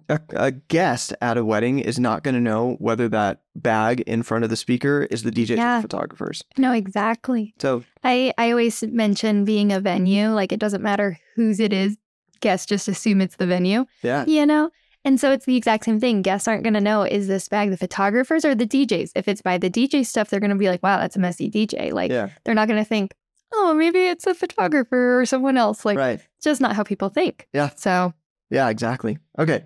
a, 0.10 0.20
a 0.32 0.52
guest 0.52 1.14
at 1.22 1.38
a 1.38 1.44
wedding 1.46 1.80
is 1.80 2.00
not 2.00 2.24
going 2.24 2.36
to 2.36 2.42
know 2.42 2.76
whether 2.80 3.10
that 3.10 3.42
bag 3.56 4.02
in 4.02 4.24
front 4.24 4.44
of 4.44 4.50
the 4.50 4.56
speaker 4.56 5.08
is 5.12 5.24
the 5.24 5.32
DJ's 5.32 5.52
or 5.52 5.56
Yeah. 5.56 5.78
the 5.78 5.82
photographer's. 5.84 6.44
No, 6.58 6.72
exactly. 6.72 7.54
So 7.60 7.84
I, 8.04 8.34
I 8.38 8.52
always 8.52 8.84
mention 8.84 9.46
being 9.46 9.72
a 9.72 9.80
venue, 9.80 10.30
like 10.30 10.52
it 10.52 10.60
doesn't 10.60 10.82
matter 10.84 11.20
whose 11.36 11.60
it 11.60 11.74
is. 11.74 11.98
Guests 12.40 12.68
just 12.68 12.88
assume 12.88 13.20
it's 13.22 13.38
the 13.38 13.48
venue, 13.48 13.86
yeah, 14.04 14.24
you 14.28 14.46
know? 14.46 14.70
And 15.04 15.20
so 15.20 15.32
it's 15.32 15.46
the 15.46 15.56
exact 15.56 15.86
same 15.86 16.00
thing. 16.00 16.22
Guests 16.22 16.48
aren't 16.48 16.64
going 16.64 16.74
to 16.76 16.82
know 16.82 17.02
is 17.02 17.28
this 17.28 17.48
bag 17.48 17.72
the 17.72 17.78
photographers 17.78 18.46
or 18.46 18.54
the 18.54 18.68
DJs? 18.68 19.12
If 19.16 19.28
it's 19.28 19.42
by 19.42 19.58
the 19.58 19.70
DJ 19.70 20.06
stuff, 20.06 20.30
they're 20.30 20.40
going 20.40 20.52
to 20.52 20.56
be 20.56 20.70
like, 20.70 20.84
wow, 20.84 21.00
that's 21.00 21.16
a 21.16 21.20
messy 21.20 21.50
DJ. 21.50 21.92
Like 21.92 22.12
yeah, 22.12 22.30
they're 22.44 22.54
not 22.54 22.68
going 22.68 22.80
to 22.80 22.88
think, 22.88 23.16
oh, 23.54 23.74
maybe 23.74 24.06
it's 24.06 24.28
a 24.28 24.36
photographer 24.36 25.20
or 25.22 25.26
someone 25.26 25.58
else. 25.58 25.84
Like 25.84 25.98
right. 25.98 26.20
just 26.44 26.62
not 26.62 26.76
how 26.76 26.84
people 26.84 27.10
think. 27.10 27.48
Yeah. 27.54 27.72
So 27.76 28.14
Yeah, 28.52 28.70
exactly. 28.70 29.18
Okay. 29.40 29.66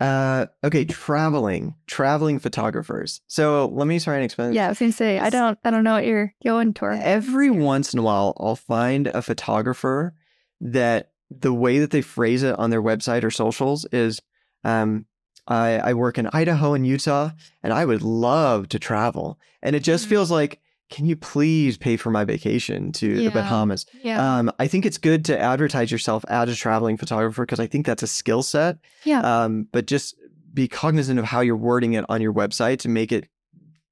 Uh, 0.00 0.46
okay, 0.64 0.84
traveling, 0.86 1.74
traveling 1.86 2.38
photographers. 2.38 3.20
So 3.26 3.66
let 3.66 3.86
me 3.86 4.00
try 4.00 4.14
and 4.16 4.24
explain. 4.24 4.54
yeah, 4.54 4.66
I 4.66 4.68
was 4.70 4.78
to 4.78 4.92
say, 4.92 5.18
I 5.18 5.28
don't, 5.28 5.58
I 5.64 5.70
don't 5.70 5.84
know 5.84 5.92
what 5.94 6.06
you're 6.06 6.34
going 6.42 6.72
toward. 6.72 6.98
Every 7.00 7.50
once 7.50 7.92
in 7.92 7.98
a 7.98 8.02
while, 8.02 8.34
I'll 8.40 8.56
find 8.56 9.08
a 9.08 9.20
photographer 9.20 10.14
that 10.60 11.10
the 11.30 11.52
way 11.52 11.78
that 11.80 11.90
they 11.90 12.00
phrase 12.00 12.42
it 12.42 12.58
on 12.58 12.70
their 12.70 12.82
website 12.82 13.24
or 13.24 13.30
socials 13.30 13.86
is, 13.92 14.20
um, 14.64 15.04
I, 15.46 15.78
I 15.78 15.94
work 15.94 16.16
in 16.16 16.28
Idaho 16.32 16.74
and 16.74 16.86
Utah, 16.86 17.30
and 17.62 17.72
I 17.72 17.84
would 17.84 18.02
love 18.02 18.68
to 18.70 18.78
travel. 18.78 19.38
And 19.62 19.76
it 19.76 19.82
just 19.82 20.06
Mhm. 20.06 20.08
feels 20.08 20.30
like, 20.30 20.60
can 20.90 21.06
you 21.06 21.16
please 21.16 21.78
pay 21.78 21.96
for 21.96 22.10
my 22.10 22.24
vacation 22.24 22.92
to 22.92 23.06
Yeah. 23.08 23.28
the 23.28 23.30
Bahamas? 23.30 23.86
Yeah. 24.02 24.38
Um, 24.38 24.50
I 24.58 24.66
think 24.66 24.84
it's 24.84 24.98
good 24.98 25.24
to 25.26 25.38
advertise 25.38 25.90
yourself 25.92 26.24
as 26.28 26.48
a 26.48 26.54
traveling 26.56 26.96
photographer 26.96 27.44
because 27.46 27.60
I 27.60 27.66
think 27.66 27.86
that's 27.86 28.02
a 28.02 28.06
skill 28.08 28.42
set. 28.42 28.78
yeah. 29.04 29.20
Um, 29.44 29.68
but 29.72 29.86
just 29.86 30.16
be 30.52 30.66
cognizant 30.66 31.18
of 31.18 31.24
how 31.26 31.40
you're 31.40 31.56
wording 31.56 31.92
it 31.92 32.04
on 32.08 32.20
your 32.20 32.32
website 32.34 32.80
to 32.80 32.88
make 32.88 33.12
it 33.12 33.28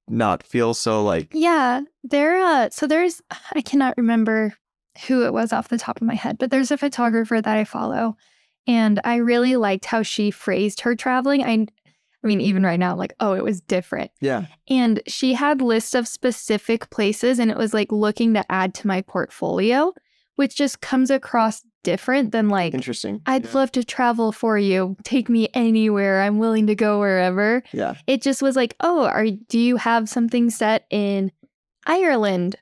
not 0.08 0.42
feel 0.42 0.74
so 0.74 1.04
like 1.04 1.28
Yeah, 1.32 1.82
there. 2.02 2.38
Uh, 2.38 2.68
so 2.70 2.86
there's, 2.86 3.22
I 3.54 3.60
cannot 3.62 3.94
remember 3.96 4.54
who 5.06 5.24
it 5.24 5.32
was 5.32 5.52
off 5.52 5.68
the 5.68 5.78
top 5.78 5.96
of 5.98 6.02
my 6.06 6.14
head, 6.14 6.36
but 6.38 6.50
there's 6.50 6.70
a 6.72 6.76
photographer 6.78 7.40
that 7.40 7.56
I 7.56 7.62
follow, 7.64 8.16
and 8.66 9.00
I 9.04 9.16
really 9.16 9.54
liked 9.56 9.84
how 9.84 10.02
she 10.02 10.30
phrased 10.32 10.80
her 10.80 10.96
traveling. 10.96 11.44
I, 11.44 11.66
I 12.24 12.26
mean, 12.26 12.40
even 12.40 12.64
right 12.64 12.80
now, 12.80 12.96
like, 12.96 13.14
oh, 13.20 13.34
it 13.34 13.44
was 13.44 13.60
different. 13.60 14.10
yeah, 14.20 14.46
And 14.68 15.00
she 15.06 15.34
had 15.34 15.60
lists 15.62 15.94
of 15.94 16.08
specific 16.08 16.90
places, 16.90 17.38
and 17.38 17.50
it 17.50 17.56
was 17.56 17.72
like 17.72 17.92
looking 17.92 18.34
to 18.34 18.44
add 18.50 18.74
to 18.74 18.86
my 18.88 19.02
portfolio, 19.02 19.92
which 20.34 20.56
just 20.56 20.80
comes 20.80 21.10
across 21.10 21.62
different 21.84 22.32
than 22.32 22.48
like. 22.48 22.74
interesting. 22.74 23.20
I'd 23.24 23.44
yeah. 23.46 23.50
love 23.54 23.72
to 23.72 23.84
travel 23.84 24.32
for 24.32 24.58
you. 24.58 24.96
Take 25.04 25.28
me 25.28 25.48
anywhere. 25.54 26.20
I'm 26.22 26.38
willing 26.38 26.66
to 26.66 26.74
go 26.74 26.98
wherever 26.98 27.62
yeah, 27.72 27.94
it 28.08 28.20
just 28.20 28.42
was 28.42 28.56
like, 28.56 28.74
oh, 28.80 29.04
are 29.04 29.26
do 29.30 29.58
you 29.58 29.76
have 29.76 30.08
something 30.08 30.50
set 30.50 30.86
in 30.90 31.30
Ireland 31.86 32.56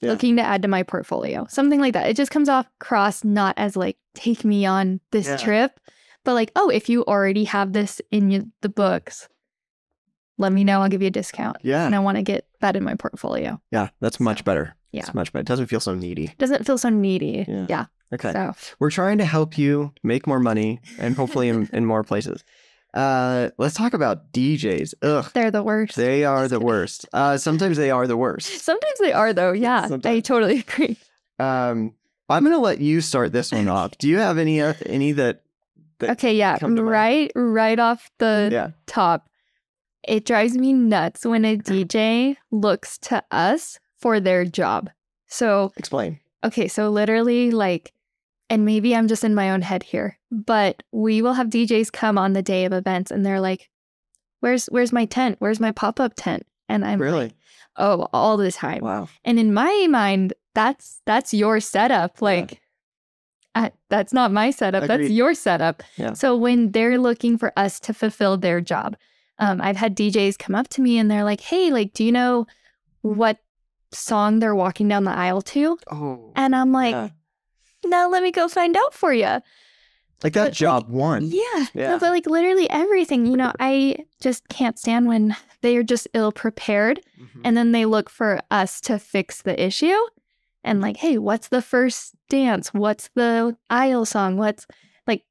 Yeah. 0.00 0.10
looking 0.10 0.36
to 0.36 0.42
add 0.42 0.62
to 0.62 0.68
my 0.68 0.82
portfolio. 0.82 1.46
Something 1.48 1.80
like 1.80 1.92
that. 1.92 2.08
It 2.08 2.16
just 2.16 2.30
comes 2.30 2.48
off 2.48 2.66
across 2.80 3.24
not 3.24 3.54
as 3.58 3.76
like 3.76 3.98
take 4.14 4.44
me 4.44 4.64
on 4.66 5.00
this 5.12 5.26
Yeah. 5.28 5.36
trip, 5.36 5.80
but 6.24 6.34
like, 6.34 6.50
oh, 6.56 6.68
if 6.70 6.88
you 6.88 7.04
already 7.04 7.44
have 7.44 7.72
this 7.72 8.00
in 8.10 8.52
the 8.62 8.68
books, 8.68 9.28
let 10.38 10.52
me 10.52 10.64
know. 10.64 10.80
I'll 10.82 10.88
give 10.88 11.02
you 11.02 11.08
a 11.08 11.12
discount. 11.12 11.58
Yeah. 11.62 11.86
And 11.86 11.94
I 11.94 12.00
want 12.00 12.16
to 12.16 12.22
get 12.22 12.46
that 12.60 12.76
in 12.76 12.82
my 12.82 12.94
portfolio. 12.94 13.60
Yeah, 13.70 13.90
that's 14.00 14.18
much 14.18 14.44
better. 14.44 14.74
yeah. 14.90 15.00
It's 15.02 15.14
much 15.14 15.32
better. 15.32 15.42
It 15.42 15.46
doesn't 15.46 15.66
feel 15.66 15.80
so 15.80 15.94
needy. 15.94 16.34
Doesn't 16.38 16.66
feel 16.66 16.78
so 16.78 16.88
needy. 16.88 17.44
Yeah. 17.46 17.66
Yeah. 17.68 17.84
Okay. 18.12 18.32
So 18.32 18.52
We're 18.78 18.90
trying 18.90 19.18
to 19.18 19.24
help 19.24 19.56
you 19.58 19.92
make 20.02 20.26
more 20.26 20.40
money 20.40 20.80
and 20.98 21.14
hopefully 21.16 21.48
in, 21.48 21.68
in 21.72 21.84
more 21.86 22.02
places. 22.04 22.42
Uh, 22.92 23.50
let's 23.58 23.74
talk 23.74 23.92
about 23.92 24.32
DJs. 24.32 24.94
Ugh, 25.02 25.28
they're 25.34 25.50
the 25.50 25.64
worst. 25.64 25.96
they 25.96 26.24
are 26.24 26.46
the 26.46 26.60
worst. 26.60 27.06
Uh, 27.12 27.36
sometimes 27.36 27.76
they 27.76 27.90
are 27.90 28.06
the 28.06 28.16
worst. 28.16 28.62
Sometimes 28.64 28.98
they 29.00 29.12
are 29.12 29.32
though. 29.32 29.52
Yeah. 29.52 29.88
I 30.04 30.20
totally 30.20 30.60
agree. 30.68 30.96
Um, 31.40 31.94
I'm 32.28 32.44
gonna 32.44 32.58
let 32.58 32.80
you 32.80 33.00
start 33.00 33.32
this 33.32 33.52
one 33.52 33.68
off. 33.68 33.98
Do 33.98 34.08
you 34.08 34.18
have 34.18 34.38
any 34.38 34.60
uh, 34.60 34.74
any 34.86 35.12
that? 35.12 35.42
Okay, 36.10 36.34
yeah. 36.34 36.58
come 36.58 36.76
to 36.76 36.82
mind. 36.82 36.90
Right 36.92 37.32
right 37.34 37.78
off 37.78 38.10
the 38.18 38.48
yeah. 38.52 38.70
top. 38.86 39.28
It 40.06 40.24
drives 40.26 40.56
me 40.56 40.72
nuts 40.72 41.24
when 41.24 41.44
a 41.44 41.56
DJ 41.70 42.36
looks 42.50 42.98
to 42.98 43.22
us 43.30 43.78
for 43.98 44.20
their 44.20 44.44
job. 44.44 44.90
So, 45.28 45.72
Explain. 45.76 46.20
okay, 46.44 46.68
so 46.68 46.90
literally, 46.90 47.50
like, 47.50 47.92
and 48.50 48.64
maybe 48.64 48.94
I'm 48.94 49.08
just 49.08 49.24
in 49.24 49.34
my 49.34 49.50
own 49.50 49.62
head 49.62 49.82
here, 49.82 50.18
but 50.30 50.82
we 50.92 51.22
will 51.22 51.32
have 51.32 51.48
DJs 51.48 51.90
come 51.92 52.18
on 52.18 52.34
the 52.34 52.42
day 52.42 52.66
of 52.66 52.72
events 52.72 53.10
and 53.10 53.24
they're 53.24 53.40
like, 53.40 53.68
Where's 54.40 54.66
where's 54.66 54.92
my 54.92 55.06
tent? 55.06 55.36
Where's 55.38 55.58
my 55.58 55.72
pop-up 55.72 56.12
tent? 56.16 56.46
And 56.68 56.84
I'm 56.84 57.00
Really? 57.00 57.24
like, 57.28 57.34
oh, 57.78 58.08
all 58.12 58.36
the 58.36 58.52
time. 58.52 58.82
Wow. 58.82 59.08
And 59.24 59.38
in 59.38 59.54
my 59.54 59.86
mind, 59.88 60.34
that's 60.54 61.00
that's 61.06 61.32
your 61.32 61.60
setup. 61.60 62.20
Like 62.20 62.60
I, 63.54 63.70
that's 63.88 64.12
not 64.12 64.32
my 64.32 64.50
setup. 64.50 64.84
That's 64.88 65.08
your 65.10 65.34
setup. 65.34 65.82
Yeah. 65.96 66.14
So 66.14 66.36
when 66.36 66.72
they're 66.72 66.98
looking 66.98 67.38
for 67.38 67.52
us 67.56 67.78
to 67.80 67.94
fulfill 67.94 68.36
their 68.36 68.60
job, 68.60 68.96
um, 69.38 69.60
I've 69.60 69.76
had 69.76 69.96
DJs 69.96 70.38
come 70.38 70.54
up 70.54 70.68
to 70.70 70.80
me 70.82 70.98
and 70.98 71.10
they're 71.10 71.24
like, 71.24 71.40
"Hey, 71.40 71.70
like, 71.70 71.92
do 71.92 72.04
you 72.04 72.12
know 72.12 72.46
what 73.02 73.38
song 73.92 74.38
they're 74.40 74.54
walking 74.54 74.88
down 74.88 75.04
the 75.04 75.12
aisle 75.12 75.42
to?" 75.42 75.78
Oh. 75.90 76.32
And 76.34 76.54
I'm 76.56 76.72
like, 76.72 76.92
yeah. 76.92 77.08
"No, 77.84 78.08
let 78.10 78.22
me 78.22 78.30
go 78.32 78.48
find 78.48 78.76
out 78.76 78.94
for 78.94 79.12
you." 79.12 79.40
like 80.22 80.32
that 80.32 80.40
but, 80.40 80.44
like, 80.44 80.52
job 80.54 80.88
one. 80.88 81.26
Yeah. 81.26 81.66
Yeah. 81.74 81.90
No, 81.90 81.98
but 81.98 82.10
like 82.10 82.26
literally 82.26 82.68
everything. 82.70 83.26
You 83.26 83.36
know, 83.36 83.52
I 83.60 83.96
just 84.20 84.48
can't 84.48 84.78
stand 84.78 85.06
when 85.06 85.36
they 85.60 85.76
are 85.76 85.82
just 85.82 86.08
ill 86.14 86.32
prepared 86.32 87.00
Mhm. 87.20 87.40
and 87.44 87.56
then 87.56 87.72
they 87.72 87.84
look 87.84 88.08
for 88.08 88.40
us 88.50 88.80
to 88.82 88.98
fix 88.98 89.42
the 89.42 89.60
issue 89.62 89.98
and 90.64 90.80
like 90.80 90.96
hey 90.96 91.18
what's 91.18 91.48
the 91.48 91.62
first 91.62 92.14
dance 92.28 92.68
what's 92.74 93.08
the 93.14 93.56
aisle 93.70 94.04
song 94.04 94.36
what's 94.36 94.66
like 95.06 95.22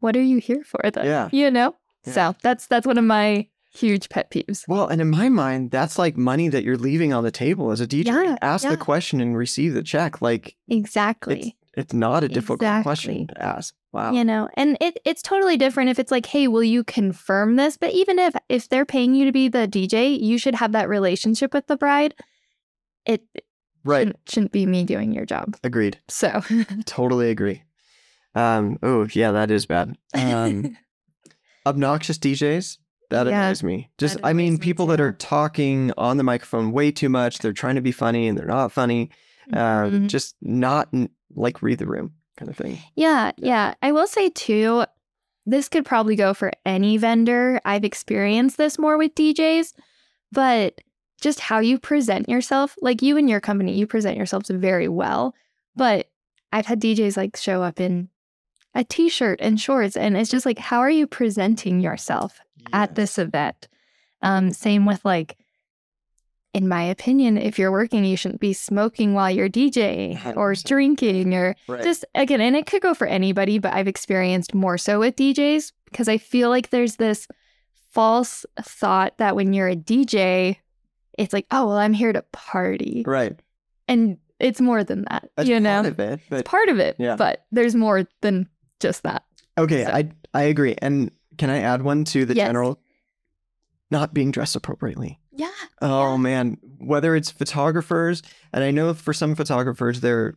what 0.00 0.16
are 0.16 0.22
you 0.22 0.38
here 0.38 0.62
for 0.64 0.80
then 0.92 1.04
Yeah. 1.04 1.28
you 1.32 1.50
know 1.50 1.76
Yeah. 2.06 2.12
so 2.12 2.36
that's 2.42 2.66
that's 2.66 2.86
one 2.86 2.98
of 2.98 3.04
my 3.04 3.48
huge 3.72 4.08
pet 4.08 4.30
peeves 4.32 4.64
Well, 4.66 4.88
and 4.88 5.00
in 5.00 5.10
my 5.10 5.28
mind, 5.28 5.70
that's 5.70 5.96
like 5.96 6.16
money 6.16 6.48
that 6.48 6.64
you're 6.64 6.76
leaving 6.76 7.12
on 7.12 7.22
the 7.22 7.30
table 7.30 7.70
as 7.70 7.80
a 7.80 7.86
DJ. 7.86 8.06
Yeah, 8.06 8.36
Ask 8.42 8.64
yeah. 8.64 8.70
the 8.70 8.76
question 8.76 9.20
and 9.20 9.36
receive 9.36 9.74
the 9.74 9.82
check. 9.84 10.20
Like 10.20 10.56
exactly 10.68 11.56
it's 11.76 11.92
not 11.94 12.24
a 12.24 12.28
difficult 12.28 12.82
question 12.82 13.28
to 13.28 13.40
ask. 13.42 13.72
Wow. 13.92 14.10
you 14.12 14.24
know 14.24 14.48
and 14.54 14.76
it 14.80 14.98
it's 15.04 15.22
totally 15.22 15.56
different 15.56 15.90
if 15.90 15.98
it's 16.00 16.10
like 16.12 16.26
hey 16.26 16.46
will 16.48 16.64
you 16.64 16.82
confirm 16.84 17.56
this 17.56 17.76
but 17.76 17.92
even 17.92 18.18
if 18.18 18.34
if 18.48 18.68
they're 18.68 18.84
paying 18.84 19.14
you 19.16 19.24
to 19.24 19.32
be 19.32 19.48
the 19.48 19.66
dj 19.68 20.20
you 20.20 20.38
should 20.38 20.54
have 20.56 20.70
that 20.72 20.88
relationship 20.88 21.52
with 21.54 21.66
the 21.66 21.76
bride 21.76 22.14
it 23.04 23.22
Right. 23.84 24.00
shouldn't, 24.00 24.18
shouldn't 24.28 24.52
be 24.52 24.66
me 24.66 24.84
doing 24.84 25.12
your 25.12 25.24
job 25.26 25.56
Agreed. 25.64 25.98
so 26.08 26.42
Totally 26.84 27.30
agree. 27.30 27.62
Um, 28.34 28.78
oh 28.82 29.06
yeah, 29.12 29.32
that 29.32 29.50
is 29.50 29.66
bad. 29.66 29.96
Um, 30.14 30.76
obnoxious 31.66 32.18
DJs. 32.18 32.78
That 33.10 33.26
Yeah, 33.26 33.46
annoys 33.46 33.64
me. 33.64 33.90
Just, 33.98 34.16
that 34.16 34.26
I 34.26 34.32
mean, 34.32 34.52
me 34.54 34.58
people 34.60 34.86
that 34.86 35.00
are 35.00 35.12
talking 35.12 35.92
on 35.98 36.16
the 36.16 36.22
microphone 36.22 36.70
way 36.70 36.92
too 36.92 37.08
much. 37.08 37.38
They're 37.38 37.52
trying 37.52 37.74
to 37.74 37.80
be 37.80 37.90
funny 37.90 38.28
and 38.28 38.38
they're 38.38 38.46
not 38.46 38.70
funny. 38.70 39.10
Uh, 39.52 39.86
Mhm. 39.86 40.06
Just 40.06 40.36
not 40.40 40.88
like 41.34 41.60
read 41.60 41.78
the 41.80 41.86
room 41.88 42.12
kind 42.36 42.48
of 42.48 42.56
thing. 42.56 42.78
Yeah, 42.94 43.32
yeah. 43.36 43.74
I 43.82 43.90
will 43.90 44.06
say 44.06 44.28
too, 44.30 44.84
this 45.44 45.68
could 45.68 45.84
probably 45.84 46.14
go 46.14 46.34
for 46.34 46.52
any 46.64 46.96
vendor. 46.98 47.60
I've 47.64 47.84
experienced 47.84 48.58
this 48.58 48.78
more 48.78 48.96
with 48.96 49.14
DJs, 49.16 49.72
but 50.30 50.80
just 51.20 51.40
how 51.40 51.58
you 51.58 51.78
present 51.78 52.28
yourself, 52.28 52.76
like 52.80 53.02
you 53.02 53.16
and 53.16 53.28
your 53.28 53.40
company, 53.40 53.76
you 53.78 53.86
present 53.86 54.16
yourselves 54.16 54.50
very 54.50 54.88
well. 54.88 55.34
But 55.76 56.08
I've 56.52 56.66
had 56.66 56.80
DJs 56.80 57.16
like 57.16 57.36
show 57.36 57.62
up 57.62 57.80
in 57.80 58.08
a 58.74 58.84
t 58.84 59.08
shirt 59.08 59.40
and 59.40 59.60
shorts, 59.60 59.96
and 59.96 60.16
it's 60.16 60.30
just 60.30 60.46
like, 60.46 60.58
how 60.58 60.80
are 60.80 60.90
you 60.90 61.06
presenting 61.06 61.80
yourself 61.80 62.40
at 62.72 62.94
this 62.94 63.18
event? 63.18 63.68
Um, 64.22 64.52
same 64.52 64.86
with 64.86 65.04
like, 65.04 65.36
in 66.52 66.66
my 66.68 66.82
opinion, 66.82 67.38
if 67.38 67.58
you're 67.58 67.70
working, 67.70 68.04
you 68.04 68.16
shouldn't 68.16 68.40
be 68.40 68.52
smoking 68.52 69.14
while 69.14 69.30
you're 69.30 69.48
DJing 69.48 70.36
or 70.36 70.54
drinking 70.54 71.34
or 71.34 71.54
Right. 71.68 71.82
just 71.82 72.04
again, 72.14 72.40
and 72.40 72.56
it 72.56 72.66
could 72.66 72.82
go 72.82 72.92
for 72.94 73.06
anybody, 73.06 73.58
but 73.58 73.72
I've 73.72 73.88
experienced 73.88 74.54
more 74.54 74.76
so 74.76 74.98
with 74.98 75.16
DJs 75.16 75.72
because 75.84 76.08
I 76.08 76.18
feel 76.18 76.48
like 76.48 76.70
there's 76.70 76.96
this 76.96 77.28
false 77.90 78.44
thought 78.60 79.18
that 79.18 79.36
when 79.36 79.52
you're 79.52 79.68
a 79.68 79.76
DJ, 79.76 80.56
it's 81.18 81.32
like, 81.32 81.46
oh, 81.50 81.66
well, 81.68 81.76
I'm 81.76 81.92
here 81.92 82.12
to 82.12 82.22
party. 82.32 83.02
right. 83.06 83.38
And 83.88 84.18
it's 84.38 84.60
more 84.60 84.84
than 84.84 85.04
that, 85.10 85.30
That's 85.36 85.48
you 85.48 85.58
know? 85.60 85.82
part 85.82 85.86
of 85.92 86.00
it, 86.00 86.20
but 86.30 86.38
it's 86.40 86.48
part 86.48 86.68
of 86.68 86.78
it, 86.78 86.96
Yeah. 86.98 87.16
but 87.16 87.44
there's 87.52 87.74
more 87.74 88.04
than 88.22 88.48
just 88.78 89.02
that. 89.02 89.24
Okay, 89.58 89.84
So- 89.84 89.90
I 89.90 90.10
I 90.32 90.42
agree. 90.44 90.76
And 90.80 91.10
can 91.38 91.50
I 91.50 91.58
add 91.60 91.82
one 91.82 92.04
to 92.04 92.24
the 92.24 92.34
Yes. 92.36 92.46
general 92.48 92.80
not 93.90 94.14
being 94.14 94.30
dressed 94.30 94.56
appropriately? 94.56 95.18
Yeah. 95.32 95.50
Oh 95.82 96.12
Yeah. 96.12 96.16
man, 96.18 96.58
whether 96.78 97.14
it's 97.16 97.30
photographers, 97.30 98.22
and 98.52 98.62
I 98.62 98.70
know 98.70 98.94
for 98.94 99.12
some 99.12 99.34
photographers 99.34 100.00
their 100.00 100.34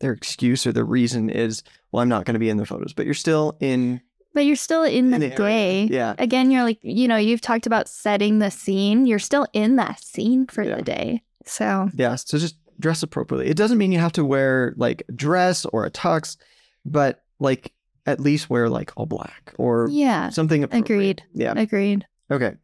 their 0.00 0.12
excuse 0.12 0.66
or 0.66 0.72
the 0.72 0.84
reason 0.84 1.30
is, 1.30 1.62
well, 1.92 2.02
I'm 2.02 2.08
not 2.08 2.24
going 2.24 2.34
to 2.34 2.40
be 2.40 2.50
in 2.50 2.56
the 2.56 2.66
photos, 2.66 2.92
but 2.92 3.04
you're 3.04 3.14
still 3.14 3.56
in. 3.60 4.00
But 4.34 4.46
you're 4.46 4.56
still 4.56 4.82
in 4.84 5.10
the, 5.10 5.18
area. 5.18 5.36
day. 5.36 5.84
Yeah. 5.90 6.14
Again, 6.18 6.50
you're 6.50 6.62
like, 6.62 6.78
you 6.82 7.06
know, 7.06 7.16
you've 7.16 7.40
talked 7.42 7.66
about 7.66 7.88
setting 7.88 8.38
the 8.38 8.50
scene. 8.50 9.04
You're 9.06 9.18
still 9.18 9.46
in 9.52 9.76
that 9.76 10.02
scene 10.02 10.46
for 10.46 10.62
Yeah. 10.62 10.76
the 10.76 10.82
day. 10.82 11.22
So, 11.44 11.90
Yeah, 11.94 12.14
so 12.14 12.38
just 12.38 12.56
dress 12.80 13.02
appropriately. 13.02 13.48
It 13.48 13.56
doesn't 13.56 13.76
mean 13.78 13.92
you 13.92 13.98
have 13.98 14.12
to 14.12 14.24
wear 14.24 14.74
like 14.76 15.02
a 15.08 15.12
dress 15.12 15.64
or 15.66 15.84
a 15.84 15.90
tux, 15.90 16.36
but 16.84 17.22
like 17.38 17.72
at 18.06 18.20
least 18.20 18.48
wear 18.50 18.68
like 18.68 18.92
all 18.96 19.06
black 19.06 19.52
or 19.58 19.88
yeah, 19.90 20.30
something 20.30 20.64
appropriate. 20.64 21.20
agreed. 21.20 21.22
Yeah. 21.34 21.52
Agreed. 21.56 22.06
Okay. 22.30 22.54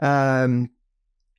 Um, 0.00 0.70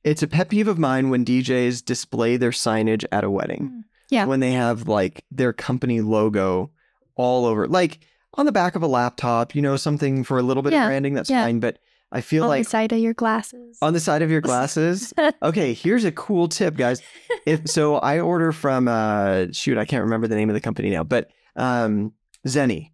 it's 0.04 0.22
a 0.22 0.28
pet 0.28 0.48
peeve 0.48 0.68
of 0.68 0.78
mine 0.78 1.10
when 1.10 1.24
DJs 1.24 1.84
display 1.84 2.36
their 2.36 2.50
signage 2.50 3.04
at 3.10 3.24
a 3.24 3.30
wedding. 3.30 3.70
Mm. 3.72 3.84
Yeah. 4.10 4.24
When 4.26 4.40
they 4.40 4.52
have 4.52 4.88
like 4.88 5.24
their 5.30 5.52
company 5.52 6.00
logo 6.00 6.70
all 7.14 7.44
over, 7.46 7.66
like 7.66 7.98
on 8.38 8.46
the 8.46 8.52
back 8.52 8.74
of 8.76 8.82
a 8.82 8.86
laptop, 8.86 9.54
you 9.54 9.60
know, 9.60 9.76
something 9.76 10.24
for 10.24 10.38
a 10.38 10.42
little 10.42 10.62
bit 10.62 10.72
Yeah, 10.72 10.84
of 10.84 10.88
branding, 10.88 11.12
that's 11.12 11.28
yeah. 11.28 11.44
fine. 11.44 11.60
But 11.60 11.78
I 12.10 12.22
feel 12.22 12.44
On 12.44 12.48
like 12.48 12.58
on 12.60 12.62
the 12.62 12.70
side 12.70 12.92
of 12.92 12.98
your 13.00 13.12
glasses. 13.12 13.76
on 13.82 13.92
the 13.92 14.00
side 14.00 14.22
of 14.22 14.30
your 14.30 14.40
glasses. 14.48 15.12
okay, 15.42 15.74
here's 15.74 16.04
a 16.04 16.12
cool 16.12 16.48
tip, 16.48 16.76
guys. 16.76 17.02
If 17.44 17.68
so, 17.68 17.96
I 17.96 18.20
order 18.20 18.52
from 18.52 18.88
uh 18.88 19.46
shoot, 19.52 19.76
I 19.76 19.84
can't 19.84 20.04
remember 20.04 20.26
the 20.26 20.36
name 20.36 20.48
of 20.48 20.54
the 20.54 20.60
company 20.60 20.88
now, 20.90 21.04
but 21.04 21.28
um 21.56 22.12
Zenni. 22.46 22.92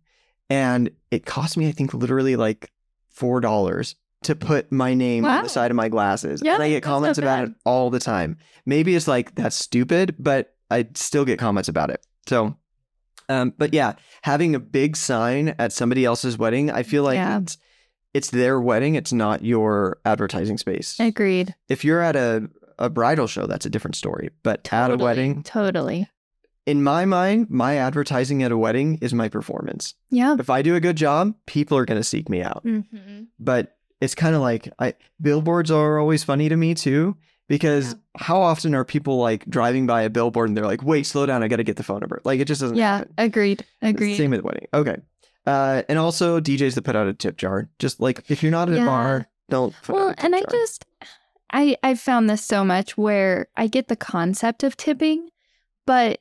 And 0.50 0.90
it 1.10 1.24
cost 1.26 1.56
me, 1.56 1.68
I 1.68 1.72
think, 1.72 1.94
literally 1.94 2.34
like 2.36 2.72
four 3.10 3.40
dollars 3.40 3.94
to 4.24 4.34
put 4.34 4.72
my 4.72 4.94
name 4.94 5.24
on 5.26 5.42
the 5.42 5.48
side 5.50 5.70
of 5.70 5.76
my 5.76 5.88
glasses. 5.88 6.40
Yeah, 6.42 6.54
and 6.54 6.62
I 6.62 6.68
get 6.70 6.82
comments 6.82 7.18
about 7.18 7.44
it 7.48 7.54
all 7.64 7.90
the 7.90 8.00
time. 8.00 8.38
Maybe 8.66 8.94
it's 8.96 9.06
like 9.06 9.34
that's 9.34 9.54
stupid, 9.56 10.16
but 10.18 10.54
I 10.70 10.88
still 10.94 11.24
get 11.24 11.38
comments 11.38 11.68
about 11.68 11.90
it. 11.90 12.04
So 12.26 12.56
um, 13.28 13.52
but 13.58 13.72
yeah, 13.74 13.94
having 14.22 14.54
a 14.54 14.60
big 14.60 14.96
sign 14.96 15.54
at 15.58 15.72
somebody 15.72 16.04
else's 16.04 16.36
wedding, 16.38 16.70
I 16.70 16.82
feel 16.82 17.02
like 17.02 17.16
Yeah. 17.16 17.38
it's 17.40 17.58
it's 18.12 18.30
their 18.30 18.60
wedding, 18.60 18.94
it's 18.94 19.12
not 19.12 19.44
your 19.44 19.98
advertising 20.04 20.56
space 20.58 20.98
Agreed. 21.00 21.54
if 21.68 21.84
you're 21.84 22.00
at 22.00 22.14
a, 22.14 22.48
a 22.78 22.88
bridal 22.88 23.26
show, 23.26 23.46
that's 23.46 23.66
a 23.66 23.70
different 23.70 23.96
story. 23.96 24.30
But 24.44 24.72
at 24.72 24.90
a 24.92 24.96
wedding, 24.96 25.42
Totally. 25.42 26.08
in 26.64 26.82
my 26.84 27.04
mind, 27.06 27.50
my 27.50 27.76
advertising 27.76 28.42
at 28.44 28.52
a 28.52 28.56
wedding 28.58 28.98
is 29.02 29.12
my 29.12 29.28
performance. 29.28 29.94
Yeah. 30.10 30.36
If 30.38 30.48
I 30.48 30.62
do 30.62 30.76
a 30.76 30.80
good 30.80 30.96
job, 30.96 31.34
people 31.46 31.76
are 31.76 31.84
going 31.84 32.00
to 32.00 32.04
seek 32.04 32.28
me 32.28 32.40
out. 32.40 32.64
Mm-hmm. 32.64 33.24
But 33.40 33.76
it's 34.00 34.14
kind 34.14 34.34
of 34.36 34.40
like 34.42 34.72
I 34.78 34.94
billboards 35.20 35.70
are 35.72 35.98
always 35.98 36.22
funny 36.22 36.48
to 36.48 36.56
me 36.56 36.74
too 36.74 37.16
because 37.48 37.92
Yeah. 37.94 37.98
how 38.16 38.40
often 38.40 38.74
are 38.74 38.84
people 38.84 39.18
like 39.18 39.44
driving 39.46 39.86
by 39.86 40.02
a 40.02 40.10
billboard 40.10 40.48
and 40.48 40.56
they're 40.56 40.66
like, 40.66 40.82
"Wait, 40.82 41.04
slow 41.06 41.26
down, 41.26 41.42
I 41.42 41.48
got 41.48 41.56
to 41.56 41.64
get 41.64 41.76
the 41.76 41.82
phone 41.82 42.00
number." 42.00 42.20
Like 42.24 42.40
it 42.40 42.46
just 42.46 42.60
doesn't 42.60 42.76
Yeah. 42.76 42.98
happen. 42.98 43.14
Agreed. 43.18 43.64
Agreed. 43.82 44.16
Same 44.16 44.30
with 44.30 44.42
wedding. 44.42 44.66
Okay. 44.72 44.96
Uh, 45.46 45.82
and 45.88 45.98
also 45.98 46.40
DJs 46.40 46.74
that 46.74 46.82
put 46.82 46.96
out 46.96 47.06
a 47.06 47.12
tip 47.12 47.36
jar. 47.36 47.68
Just 47.78 48.00
like 48.00 48.24
if 48.30 48.42
you're 48.42 48.52
not 48.52 48.70
at 48.70 48.80
a 48.80 48.84
bar, 48.84 49.26
don't 49.50 49.74
Well, 49.88 50.14
and 50.18 50.34
I 50.34 50.42
just, 50.50 50.86
I 51.52 51.76
I've 51.82 52.00
found 52.00 52.30
this 52.30 52.42
so 52.42 52.64
much 52.64 52.96
where 52.96 53.48
I 53.56 53.66
get 53.66 53.88
the 53.88 53.96
concept 53.96 54.62
of 54.62 54.76
tipping, 54.76 55.28
but 55.86 56.20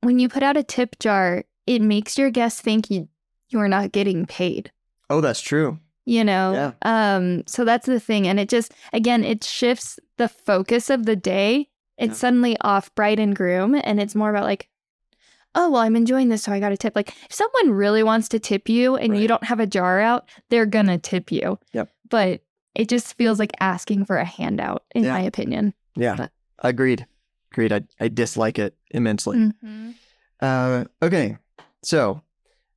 when 0.00 0.18
you 0.18 0.28
put 0.28 0.42
out 0.42 0.56
a 0.56 0.64
tip 0.64 0.98
jar, 0.98 1.44
it 1.68 1.80
makes 1.80 2.18
your 2.18 2.30
guests 2.30 2.60
think 2.60 2.90
you 2.90 3.08
you 3.48 3.60
are 3.60 3.68
not 3.68 3.92
getting 3.92 4.26
paid. 4.26 4.72
Oh, 5.08 5.20
that's 5.20 5.40
true. 5.40 5.78
You 6.04 6.24
know? 6.24 6.52
Yeah. 6.82 7.14
Um, 7.16 7.44
so 7.46 7.64
that's 7.64 7.86
the 7.86 8.00
thing. 8.00 8.26
And 8.26 8.40
it 8.40 8.48
just 8.48 8.72
again, 8.92 9.22
it 9.24 9.44
shifts 9.44 9.98
the 10.18 10.28
focus 10.28 10.90
of 10.90 11.06
the 11.06 11.16
day. 11.16 11.68
It's 11.98 12.10
Yeah. 12.10 12.14
suddenly 12.14 12.56
off 12.60 12.92
bride 12.94 13.20
and 13.20 13.36
groom, 13.36 13.74
and 13.84 14.00
it's 14.00 14.14
more 14.14 14.30
about 14.30 14.44
like, 14.44 14.68
oh 15.54 15.70
well, 15.70 15.82
I'm 15.82 15.94
enjoying 15.96 16.28
this, 16.28 16.42
so 16.42 16.52
I 16.52 16.58
got 16.60 16.72
a 16.72 16.76
tip. 16.76 16.96
Like 16.96 17.10
if 17.10 17.32
someone 17.32 17.70
really 17.72 18.02
wants 18.02 18.28
to 18.30 18.38
tip 18.38 18.68
you 18.68 18.96
and 18.96 19.16
you 19.16 19.28
don't 19.28 19.44
have 19.44 19.60
a 19.60 19.66
jar 19.66 20.00
out, 20.00 20.28
they're 20.48 20.66
gonna 20.66 20.98
tip 20.98 21.30
you. 21.30 21.58
Yep. 21.72 21.88
But 22.08 22.40
it 22.74 22.88
just 22.88 23.14
feels 23.18 23.38
like 23.38 23.52
asking 23.60 24.06
for 24.06 24.16
a 24.16 24.24
handout, 24.24 24.84
in 24.94 25.04
Yeah. 25.04 25.12
my 25.12 25.20
opinion. 25.20 25.74
Yeah. 25.94 26.28
Agreed. 26.60 27.06
Agreed. 27.52 27.72
I, 27.72 27.82
I 28.00 28.08
dislike 28.08 28.58
it 28.58 28.74
immensely. 28.90 29.36
Mm-hmm. 29.38 29.90
Uh, 30.40 30.84
okay. 31.02 31.36
So, 31.82 32.22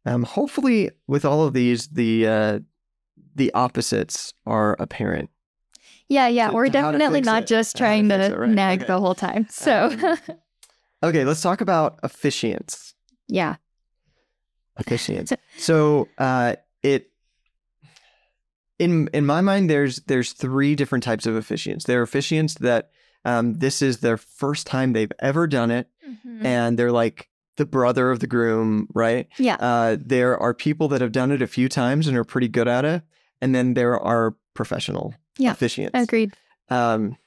um, 0.05 0.23
hopefully, 0.23 0.91
with 1.07 1.23
all 1.23 1.45
of 1.45 1.53
these, 1.53 1.87
the 1.87 2.27
uh, 2.27 2.59
the 3.35 3.53
opposites 3.53 4.33
are 4.45 4.75
apparent. 4.79 5.29
Yeah, 6.07 6.27
yeah. 6.27 6.47
To- 6.49 6.53
We're 6.53 6.65
to 6.67 6.71
definitely 6.71 7.21
not 7.21 7.43
it. 7.43 7.47
just 7.47 7.77
how 7.77 7.85
to 7.85 7.89
trying 7.89 8.09
to 8.09 8.35
right. 8.37 8.49
nag 8.49 8.79
Okay. 8.81 8.87
the 8.87 8.99
whole 8.99 9.15
time. 9.15 9.47
So, 9.49 9.89
Um, 10.01 10.17
Okay, 11.03 11.23
let's 11.25 11.41
talk 11.41 11.61
about 11.61 12.01
officiants. 12.01 12.93
yeah. 13.27 13.55
Officiants. 14.79 15.33
so, 15.57 16.07
uh, 16.17 16.55
it 16.83 17.11
in 18.79 19.07
in 19.13 19.25
my 19.25 19.41
mind, 19.41 19.69
there's 19.69 20.01
there's 20.01 20.33
three 20.33 20.75
different 20.75 21.03
types 21.03 21.25
of 21.25 21.35
officiants. 21.35 21.83
There 21.83 22.01
are 22.01 22.05
officiants 22.05 22.59
that 22.59 22.89
um, 23.23 23.53
this 23.55 23.81
is 23.81 23.99
their 23.99 24.17
first 24.17 24.67
time 24.67 24.93
they've 24.93 25.11
ever 25.19 25.47
done 25.47 25.71
it, 25.71 25.87
Mm-hmm. 26.07 26.45
and 26.45 26.77
they're 26.77 26.91
like 26.91 27.29
the 27.57 27.65
brother 27.65 28.11
of 28.11 28.19
the 28.19 28.27
groom, 28.27 28.87
right? 28.93 29.27
Yeah. 29.39 29.55
Uh, 29.55 29.97
there 29.99 30.37
are 30.37 30.53
people 30.53 30.87
that 30.89 31.01
have 31.01 31.11
done 31.13 31.31
it 31.31 31.41
a 31.41 31.47
few 31.47 31.67
times 31.69 32.05
and 32.07 32.15
are 32.17 32.23
pretty 32.25 32.47
good 32.49 32.67
at 32.67 32.83
it, 32.85 33.01
and 33.41 33.53
then 33.55 33.73
there 33.73 33.99
are 33.99 34.35
professional 34.53 35.13
Yeah, 35.37 35.53
officiants. 35.53 35.91
Agreed. 35.93 36.33
Um, 36.69 37.17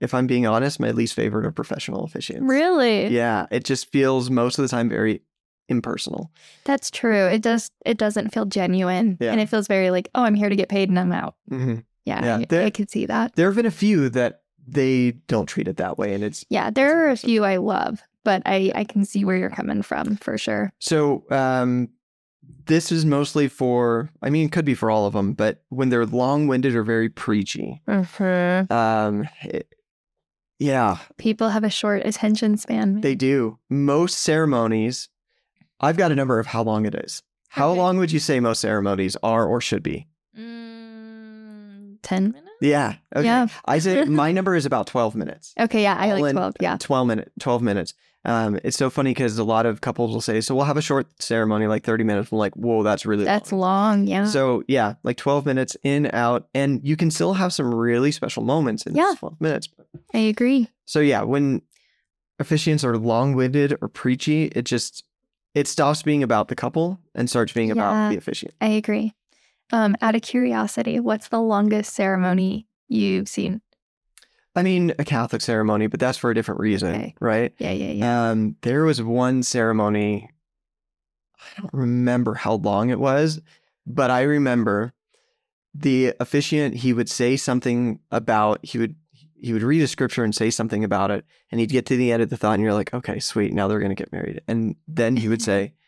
if 0.00 0.14
I'm 0.14 0.26
being 0.26 0.46
honest, 0.46 0.78
my 0.80 0.90
least 0.92 1.14
favorite 1.14 1.44
are 1.46 1.50
professional 1.52 2.06
officiants. 2.06 2.48
Really? 2.48 3.08
Yeah, 3.08 3.46
it 3.50 3.64
just 3.64 3.90
feels 3.90 4.30
most 4.30 4.58
of 4.58 4.62
the 4.62 4.68
time 4.68 4.88
very 4.88 5.22
impersonal. 5.68 6.30
That's 6.64 6.90
true. 6.90 7.26
It 7.26 7.42
does. 7.42 7.70
It 7.84 7.98
doesn't 7.98 8.32
feel 8.32 8.46
genuine, 8.46 9.18
Yeah. 9.20 9.32
and 9.32 9.40
it 9.40 9.48
feels 9.48 9.66
very 9.68 9.90
like, 9.90 10.08
oh, 10.14 10.22
I'm 10.22 10.34
here 10.34 10.48
to 10.48 10.56
get 10.56 10.68
paid 10.68 10.88
and 10.88 10.98
I'm 10.98 11.12
out. 11.12 11.34
hmm 11.48 11.76
Yeah, 12.04 12.24
Yeah, 12.24 12.36
I, 12.38 12.44
there- 12.48 12.62
I 12.64 12.70
could 12.70 12.90
see 12.90 13.06
that. 13.06 13.34
There 13.36 13.46
have 13.46 13.56
been 13.56 13.66
a 13.66 13.70
few 13.70 14.08
that 14.10 14.42
they 14.66 15.12
don't 15.26 15.46
treat 15.46 15.66
it 15.68 15.78
that 15.78 15.98
way, 15.98 16.14
and 16.14 16.22
it's 16.22 16.44
Yeah, 16.48 16.70
there 16.70 17.04
are 17.06 17.10
a 17.10 17.16
few 17.16 17.44
I 17.44 17.56
love, 17.56 18.00
but 18.24 18.42
I 18.46 18.70
I 18.74 18.84
can 18.84 19.04
see 19.04 19.24
where 19.24 19.36
you're 19.36 19.50
coming 19.50 19.82
from 19.82 20.16
for 20.16 20.38
sure. 20.38 20.72
so. 20.78 21.24
Um, 21.30 21.88
this 22.68 22.92
is 22.92 23.04
mostly 23.04 23.48
for. 23.48 24.08
I 24.22 24.30
mean, 24.30 24.46
it 24.46 24.52
could 24.52 24.64
be 24.64 24.74
for 24.74 24.90
all 24.90 25.06
of 25.06 25.12
them, 25.12 25.32
but 25.32 25.62
when 25.70 25.88
they're 25.88 26.06
long-winded 26.06 26.74
or 26.76 26.82
very 26.84 27.08
preachy, 27.08 27.82
Mm-hmm. 27.88 28.72
um, 28.72 29.28
it- 29.42 29.74
yeah, 30.60 30.98
People 31.18 31.50
have 31.50 31.62
a 31.62 31.70
short 31.70 32.04
attention 32.04 32.56
span. 32.56 33.00
They 33.00 33.14
do. 33.14 33.58
Most 33.70 34.18
ceremonies, 34.18 35.08
I've 35.80 35.96
got 35.96 36.10
a 36.10 36.16
number 36.16 36.40
of 36.40 36.46
how 36.48 36.62
long 36.64 36.84
it 36.84 36.94
is. 36.96 37.22
How 37.50 37.70
Okay. 37.70 37.78
long 37.78 37.98
would 37.98 38.10
you 38.10 38.18
say 38.18 38.40
most 38.40 38.60
ceremonies 38.60 39.16
are 39.22 39.46
or 39.46 39.60
should 39.60 39.82
be? 39.84 40.08
Mm, 40.36 41.98
Ten 42.02 42.32
minutes. 42.32 42.47
Yeah. 42.60 42.96
Okay. 43.14 43.24
Yeah. 43.26 43.46
I 43.64 43.78
say 43.78 44.04
my 44.04 44.32
number 44.32 44.54
is 44.54 44.66
about 44.66 44.86
12 44.86 45.14
minutes. 45.14 45.54
Okay. 45.58 45.82
Yeah, 45.82 45.96
I 45.98 46.10
All 46.10 46.20
like 46.20 46.32
twelve. 46.34 46.54
Yeah. 46.60 46.76
12 46.78 47.06
minute 47.06 47.32
12 47.40 47.62
minutes. 47.62 47.94
Um, 48.24 48.58
it's 48.64 48.76
so 48.76 48.90
funny 48.90 49.10
because 49.10 49.38
a 49.38 49.44
lot 49.44 49.64
of 49.64 49.80
couples 49.80 50.12
will 50.12 50.20
say, 50.20 50.40
so 50.40 50.54
we'll 50.54 50.64
have 50.66 50.76
a 50.76 50.82
short 50.82 51.06
ceremony, 51.22 51.66
like 51.66 51.84
30 51.84 52.04
minutes. 52.04 52.32
I'm 52.32 52.38
like, 52.38 52.54
whoa, 52.54 52.82
that's 52.82 53.06
really 53.06 53.24
That's 53.24 53.52
long. 53.52 54.06
Yeah. 54.06 54.26
So 54.26 54.64
yeah, 54.68 54.94
like 55.04 55.16
12 55.16 55.46
minutes 55.46 55.76
in, 55.82 56.10
out, 56.12 56.48
and 56.52 56.80
you 56.86 56.96
can 56.96 57.10
still 57.10 57.34
have 57.34 57.52
some 57.52 57.72
really 57.74 58.10
special 58.12 58.42
moments 58.42 58.84
in 58.86 58.94
Yeah. 58.96 59.14
12 59.18 59.40
minutes. 59.40 59.68
I 60.12 60.18
agree. 60.18 60.68
So 60.84 61.00
yeah, 61.00 61.22
when 61.22 61.62
officiants 62.42 62.84
are 62.84 62.98
long-winded 62.98 63.76
or 63.80 63.88
preachy, 63.88 64.46
it 64.46 64.62
just 64.64 65.04
it 65.54 65.66
stops 65.66 66.02
being 66.02 66.22
about 66.22 66.48
the 66.48 66.54
couple 66.54 67.00
and 67.14 67.30
starts 67.30 67.52
being 67.52 67.70
about 67.70 68.10
the 68.10 68.16
officiant. 68.16 68.54
I 68.60 68.68
agree. 68.68 69.14
Um, 69.72 69.96
out 70.00 70.14
of 70.14 70.22
curiosity, 70.22 70.98
what's 71.00 71.28
the 71.28 71.40
longest 71.40 71.94
ceremony 71.94 72.66
you've 72.88 73.28
seen? 73.28 73.60
I 74.56 74.62
mean, 74.62 74.92
a 74.98 75.04
Catholic 75.04 75.42
ceremony, 75.42 75.86
but 75.86 76.00
that's 76.00 76.18
for 76.18 76.30
a 76.30 76.34
different 76.34 76.60
reason, 76.60 76.94
Okay. 76.94 77.14
right? 77.20 77.52
Yeah, 77.58 77.72
yeah, 77.72 77.90
yeah. 77.92 78.30
Um, 78.30 78.56
there 78.62 78.84
was 78.84 79.00
one 79.02 79.42
ceremony. 79.42 80.30
I 81.38 81.60
don't 81.60 81.72
remember 81.72 82.34
how 82.34 82.54
long 82.54 82.90
it 82.90 82.98
was, 82.98 83.40
but 83.86 84.10
I 84.10 84.22
remember 84.22 84.92
the 85.74 86.14
officiant. 86.18 86.76
He 86.76 86.92
would 86.92 87.08
say 87.08 87.36
something 87.36 88.00
about 88.10 88.64
he 88.64 88.78
would 88.78 88.96
he 89.40 89.52
would 89.52 89.62
read 89.62 89.82
a 89.82 89.86
scripture 89.86 90.24
and 90.24 90.34
say 90.34 90.50
something 90.50 90.82
about 90.82 91.12
it, 91.12 91.24
and 91.52 91.60
he'd 91.60 91.70
get 91.70 91.86
to 91.86 91.96
the 91.96 92.10
end 92.10 92.22
of 92.22 92.30
the 92.30 92.36
thought, 92.36 92.54
and 92.54 92.62
you're 92.62 92.74
like, 92.74 92.92
okay, 92.92 93.20
sweet, 93.20 93.52
now 93.52 93.68
they're 93.68 93.78
gonna 93.78 93.94
get 93.94 94.10
married, 94.10 94.40
and 94.48 94.74
then 94.88 95.16
he 95.16 95.28
would 95.28 95.42
say, 95.42 95.74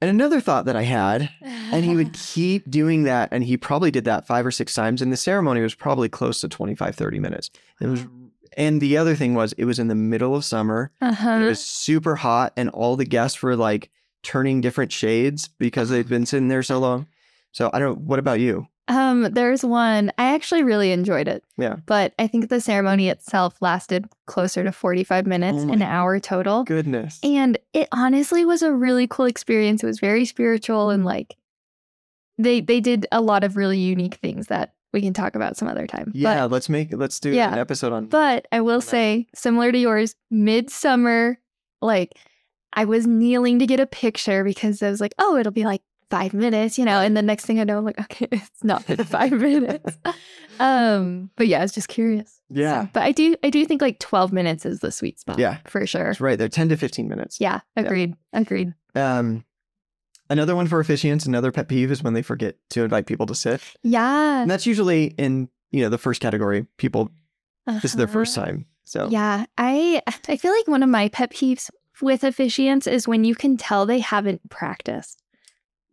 and 0.00 0.10
another 0.10 0.40
thought 0.40 0.64
that 0.66 0.76
I 0.76 0.82
had, 0.82 1.30
and 1.42 1.84
he 1.84 1.96
would 1.96 2.12
keep 2.32 2.70
doing 2.70 3.04
that, 3.04 3.28
and 3.32 3.44
he 3.44 3.56
probably 3.56 3.90
did 3.90 4.04
that 4.04 4.26
five 4.26 4.46
or 4.46 4.50
six 4.50 4.74
times, 4.74 5.02
and 5.02 5.12
the 5.12 5.16
ceremony 5.16 5.60
was 5.60 5.74
probably 5.74 6.08
close 6.08 6.40
to 6.40 6.48
25, 6.48 6.94
30 6.94 7.18
minutes. 7.18 7.50
It 7.80 7.86
was, 7.86 8.06
and 8.56 8.80
the 8.80 8.96
other 8.96 9.14
thing 9.14 9.34
was, 9.34 9.52
it 9.54 9.64
was 9.64 9.78
in 9.78 9.88
the 9.88 9.94
middle 9.94 10.34
of 10.34 10.44
summer. 10.44 10.90
Uh 11.00 11.14
It 11.44 11.48
was 11.48 11.64
super 11.64 12.16
hot, 12.16 12.52
and 12.56 12.70
all 12.70 12.96
the 12.96 13.04
guests 13.04 13.42
were 13.42 13.56
like 13.56 13.90
turning 14.22 14.60
different 14.60 14.92
shades 14.92 15.48
because 15.58 15.90
they'd 15.90 16.08
been 16.08 16.26
sitting 16.26 16.48
there 16.48 16.62
so 16.62 16.78
long. 16.78 17.06
So 17.52 17.70
I 17.72 17.78
don't. 17.78 18.00
What 18.00 18.18
about 18.18 18.40
you? 18.40 18.68
Um, 18.88 19.22
there's 19.32 19.64
one. 19.64 20.10
I 20.18 20.34
actually 20.34 20.62
really 20.62 20.92
enjoyed 20.92 21.28
it. 21.28 21.44
Yeah. 21.56 21.76
But 21.86 22.14
I 22.18 22.26
think 22.26 22.48
the 22.48 22.60
ceremony 22.60 23.08
itself 23.08 23.56
lasted 23.60 24.06
closer 24.26 24.64
to 24.64 24.72
45 24.72 25.26
minutes, 25.26 25.58
Oh 25.60 25.72
an 25.72 25.82
hour 25.82 26.18
total. 26.20 26.64
Goodness. 26.64 27.18
And 27.22 27.58
it 27.74 27.88
honestly 27.92 28.44
was 28.44 28.62
a 28.62 28.72
really 28.72 29.06
cool 29.06 29.26
experience. 29.26 29.82
It 29.82 29.86
was 29.86 30.00
very 30.00 30.24
spiritual 30.24 30.90
and 30.90 31.04
like 31.04 31.36
they 32.38 32.60
they 32.60 32.80
did 32.80 33.06
a 33.12 33.20
lot 33.20 33.44
of 33.44 33.56
really 33.56 33.78
unique 33.78 34.14
things 34.14 34.46
that 34.46 34.72
we 34.92 35.02
can 35.02 35.12
talk 35.12 35.34
about 35.34 35.56
some 35.56 35.68
other 35.68 35.86
time. 35.86 36.10
yeah. 36.14 36.44
let's 36.44 36.68
make. 36.70 36.88
Let's 36.96 37.20
do 37.20 37.30
Yeah. 37.30 37.52
an 37.52 37.58
episode 37.58 37.92
on. 37.92 38.06
But, 38.06 38.46
but 38.50 38.56
I 38.56 38.62
will 38.62 38.80
say, 38.80 39.26
similar 39.34 39.70
to 39.70 39.76
yours, 39.78 40.14
midsummer, 40.30 41.38
like 41.82 42.14
I 42.72 42.84
was 42.86 43.06
kneeling 43.06 43.58
to 43.58 43.66
get 43.66 43.80
a 43.80 43.86
picture 43.86 44.44
because 44.44 44.82
I 44.82 44.88
was 44.90 45.00
like, 45.00 45.14
oh, 45.18 45.36
it'll 45.36 45.52
be 45.52 45.64
like 45.64 45.82
five 46.10 46.32
minutes, 46.34 46.78
you 46.78 46.84
know. 46.84 47.00
And 47.00 47.16
the 47.16 47.22
next 47.22 47.44
thing 47.46 47.60
I 47.60 47.64
know, 47.64 47.78
I'm 47.78 47.84
like, 47.84 48.00
okay, 48.00 48.28
it's 48.32 48.64
not 48.64 48.86
been 48.86 49.02
five 49.04 49.32
minutes. 49.48 49.96
Um, 50.58 51.30
but 51.36 51.46
yeah, 51.46 51.58
I 51.58 51.62
was 51.62 51.72
just 51.72 51.88
curious. 51.88 52.40
yeah. 52.50 52.84
So, 52.84 52.90
but 52.94 53.02
I 53.02 53.12
do 53.12 53.36
I 53.42 53.50
do 53.50 53.64
think 53.64 53.80
like 53.82 53.98
12 53.98 54.32
minutes 54.32 54.66
is 54.66 54.80
the 54.80 54.90
sweet 54.90 55.20
spot. 55.20 55.38
Yeah. 55.38 55.58
For 55.66 55.86
sure. 55.86 56.04
That's 56.04 56.20
right. 56.20 56.38
They're 56.38 56.48
ten 56.48 56.68
to 56.70 56.76
fifteen 56.76 57.08
minutes. 57.08 57.40
Yeah, 57.40 57.60
agreed. 57.76 58.14
Agreed. 58.32 58.74
Um, 58.94 59.44
another 60.30 60.56
one 60.56 60.66
for 60.66 60.82
officiants. 60.82 61.26
Another 61.26 61.52
pet 61.52 61.68
peeve 61.68 61.90
is 61.90 62.02
when 62.02 62.14
they 62.14 62.22
forget 62.22 62.56
to 62.70 62.82
invite 62.82 63.06
people 63.06 63.26
to 63.26 63.34
sit, 63.34 63.60
Yeah. 63.82 64.42
and 64.42 64.50
that's 64.50 64.66
usually 64.66 65.06
in 65.18 65.48
you 65.70 65.82
know 65.82 65.88
the 65.90 65.98
first 65.98 66.20
category. 66.20 66.66
People, 66.78 67.10
this 67.66 67.84
is 67.86 67.92
their 67.94 68.08
first 68.08 68.36
Uh-huh. 68.36 68.46
time. 68.46 68.66
So 68.84 69.08
Yeah, 69.10 69.44
I 69.58 70.02
I 70.28 70.36
feel 70.36 70.52
like 70.52 70.66
one 70.66 70.82
of 70.82 70.88
my 70.88 71.08
pet 71.08 71.30
peeves 71.32 71.70
with 72.00 72.22
officiants 72.22 72.90
is 72.90 73.06
when 73.06 73.24
you 73.24 73.34
can 73.34 73.56
tell 73.56 73.84
they 73.86 73.98
haven't 74.00 74.48
practiced. 74.50 75.22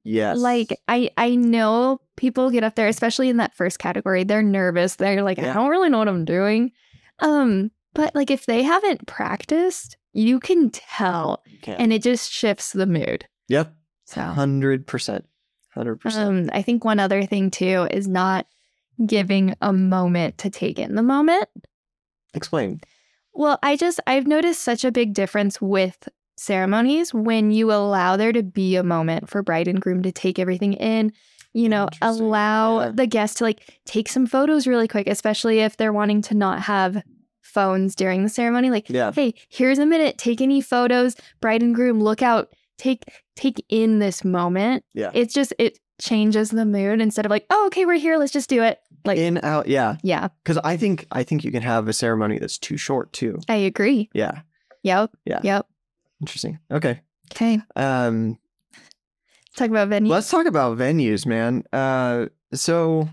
Yes, 0.05 0.37
Like 0.37 0.79
I 0.87 1.09
I 1.17 1.35
know 1.35 1.99
people 2.15 2.49
get 2.51 2.63
up 2.63 2.75
there, 2.75 2.87
especially 2.87 3.27
in 3.27 3.37
that 3.37 3.53
first 3.53 3.79
category, 3.79 4.23
they're 4.23 4.41
nervous. 4.41 4.95
They're 4.95 5.21
like, 5.23 5.37
Yeah. 5.37 5.51
I 5.51 5.53
don't 5.55 5.69
really 5.69 5.89
know 5.89 5.97
what 5.99 6.07
I'm 6.07 6.23
doing. 6.23 6.71
Um, 7.19 7.71
but 7.93 8.15
like 8.15 8.31
if 8.31 8.45
they 8.45 8.63
haven't 8.63 9.05
practiced, 9.07 9.97
you 10.13 10.39
can 10.39 10.69
tell, 10.69 11.43
can. 11.61 11.75
and 11.75 11.91
it 11.91 12.01
just 12.03 12.31
shifts 12.31 12.71
the 12.71 12.85
mood. 12.85 13.25
yep, 13.49 13.73
So 14.05 14.21
hundred 14.21 14.87
percent, 14.87 15.25
hundred 15.73 15.97
percent. 15.97 16.27
um, 16.27 16.49
I 16.53 16.61
think 16.61 16.85
one 16.85 16.99
other 16.99 17.25
thing 17.25 17.51
too 17.51 17.87
is 17.91 18.07
not 18.07 18.47
giving 19.05 19.55
a 19.61 19.73
moment 19.73 20.37
to 20.37 20.49
take 20.49 20.79
in 20.79 20.95
the 20.95 21.03
moment. 21.03 21.49
Explain. 22.33 22.79
Well, 23.33 23.59
I 23.61 23.75
just 23.75 23.99
I've 24.07 24.27
noticed 24.27 24.61
such 24.61 24.85
a 24.85 24.91
big 24.91 25.13
difference 25.13 25.61
with 25.61 26.07
ceremonies 26.37 27.13
when 27.13 27.51
you 27.51 27.71
allow 27.71 28.17
there 28.17 28.31
to 28.33 28.43
be 28.43 28.75
a 28.75 28.83
moment 28.83 29.29
for 29.29 29.41
bride 29.43 29.67
and 29.67 29.81
groom 29.81 30.03
to 30.03 30.11
take 30.11 30.37
everything 30.39 30.73
in, 30.73 31.11
you 31.53 31.69
know, 31.69 31.87
allow 32.01 32.79
Yeah. 32.81 32.91
the 32.93 33.07
guests 33.07 33.37
to 33.37 33.43
like 33.45 33.61
take 33.85 34.09
some 34.09 34.27
photos 34.27 34.67
really 34.67 34.87
quick, 34.87 35.07
especially 35.07 35.59
if 35.59 35.77
they're 35.77 35.93
wanting 35.93 36.21
to 36.23 36.35
not 36.35 36.61
have 36.63 37.01
phones 37.41 37.95
during 37.95 38.23
the 38.23 38.29
ceremony. 38.29 38.69
Like, 38.69 38.89
Yeah. 38.89 39.11
hey, 39.13 39.33
here's 39.49 39.79
a 39.79 39.85
minute, 39.85 40.17
take 40.17 40.41
any 40.41 40.59
photos, 40.61 41.15
bride 41.41 41.61
and 41.63 41.73
groom, 41.73 41.99
look 42.01 42.21
out, 42.21 42.49
take 42.77 43.03
take 43.37 43.63
in 43.69 43.99
this 43.99 44.23
moment. 44.25 44.83
Yeah. 44.93 45.11
It's 45.13 45.33
just 45.33 45.53
it 45.59 45.77
changes 46.01 46.49
the 46.51 46.65
mood 46.65 46.99
instead 46.99 47.25
of 47.25 47.29
like, 47.29 47.45
oh, 47.49 47.67
okay, 47.67 47.85
we're 47.85 47.95
here, 47.97 48.17
let's 48.17 48.31
just 48.33 48.49
do 48.49 48.61
it. 48.63 48.79
Like, 49.05 49.17
In 49.17 49.39
out, 49.43 49.67
yeah. 49.67 49.97
yeah, 50.03 50.29
Because 50.43 50.57
I 50.63 50.75
think 50.77 51.05
I 51.11 51.23
think 51.23 51.43
you 51.45 51.51
can 51.51 51.61
have 51.61 51.87
a 51.87 51.93
ceremony 51.93 52.39
that's 52.39 52.57
too 52.57 52.75
short 52.75 53.13
too. 53.13 53.39
I 53.47 53.55
agree. 53.55 54.09
Yeah. 54.13 54.39
Yep. 54.83 55.11
Yeah. 55.25 55.39
Yep. 55.43 55.67
Interesting. 56.21 56.59
Okay. 56.71 57.01
Okay. 57.31 57.59
Um, 57.75 58.37
Talk 59.55 59.69
about 59.69 59.89
venues. 59.89 60.09
let's 60.09 60.29
talk 60.29 60.45
about 60.47 60.77
venues, 60.77 61.25
man. 61.25 61.63
Uh, 61.71 62.25
so 62.53 63.07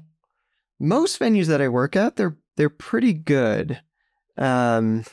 most 0.80 1.20
venues 1.20 1.46
that 1.46 1.60
I 1.62 1.68
work 1.68 1.94
at, 1.96 2.16
they're 2.16 2.36
they're 2.56 2.68
pretty 2.68 3.12
good. 3.12 3.80
Um, 4.36 5.04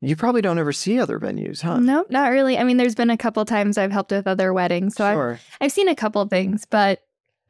you 0.00 0.16
probably 0.16 0.40
don't 0.42 0.58
ever 0.58 0.72
see 0.72 0.98
other 0.98 1.18
venues, 1.20 1.62
huh? 1.62 1.78
Nope, 1.78 2.08
not 2.10 2.30
really. 2.30 2.58
I 2.58 2.64
mean, 2.64 2.76
there's 2.76 2.94
been 2.94 3.10
a 3.10 3.16
couple 3.16 3.44
times 3.44 3.78
I've 3.78 3.92
helped 3.92 4.10
with 4.10 4.26
other 4.26 4.52
weddings, 4.52 4.96
so 4.96 5.04
I've. 5.04 5.40
I've 5.60 5.72
seen 5.72 5.88
a 5.88 5.94
couple 5.94 6.26
things, 6.26 6.64
but 6.64 7.00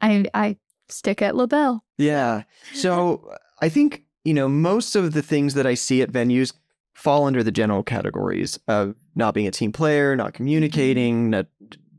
I 0.01 0.25
I 0.33 0.57
stick 0.89 1.21
at 1.21 1.35
LaBelle. 1.35 1.83
Yeah. 1.97 2.43
So 2.73 3.33
I 3.61 3.69
think, 3.69 4.03
you 4.23 4.33
know, 4.33 4.47
most 4.47 4.95
of 4.95 5.13
the 5.13 5.21
things 5.23 5.53
that 5.55 5.65
I 5.65 5.73
see 5.73 6.01
at 6.01 6.11
venues 6.11 6.53
fall 6.93 7.25
under 7.25 7.43
the 7.43 7.51
general 7.51 7.83
categories 7.83 8.59
of 8.67 8.95
not 9.15 9.33
being 9.33 9.47
a 9.47 9.51
team 9.51 9.71
player, 9.71 10.15
not 10.15 10.33
communicating, 10.33 11.29
not 11.31 11.47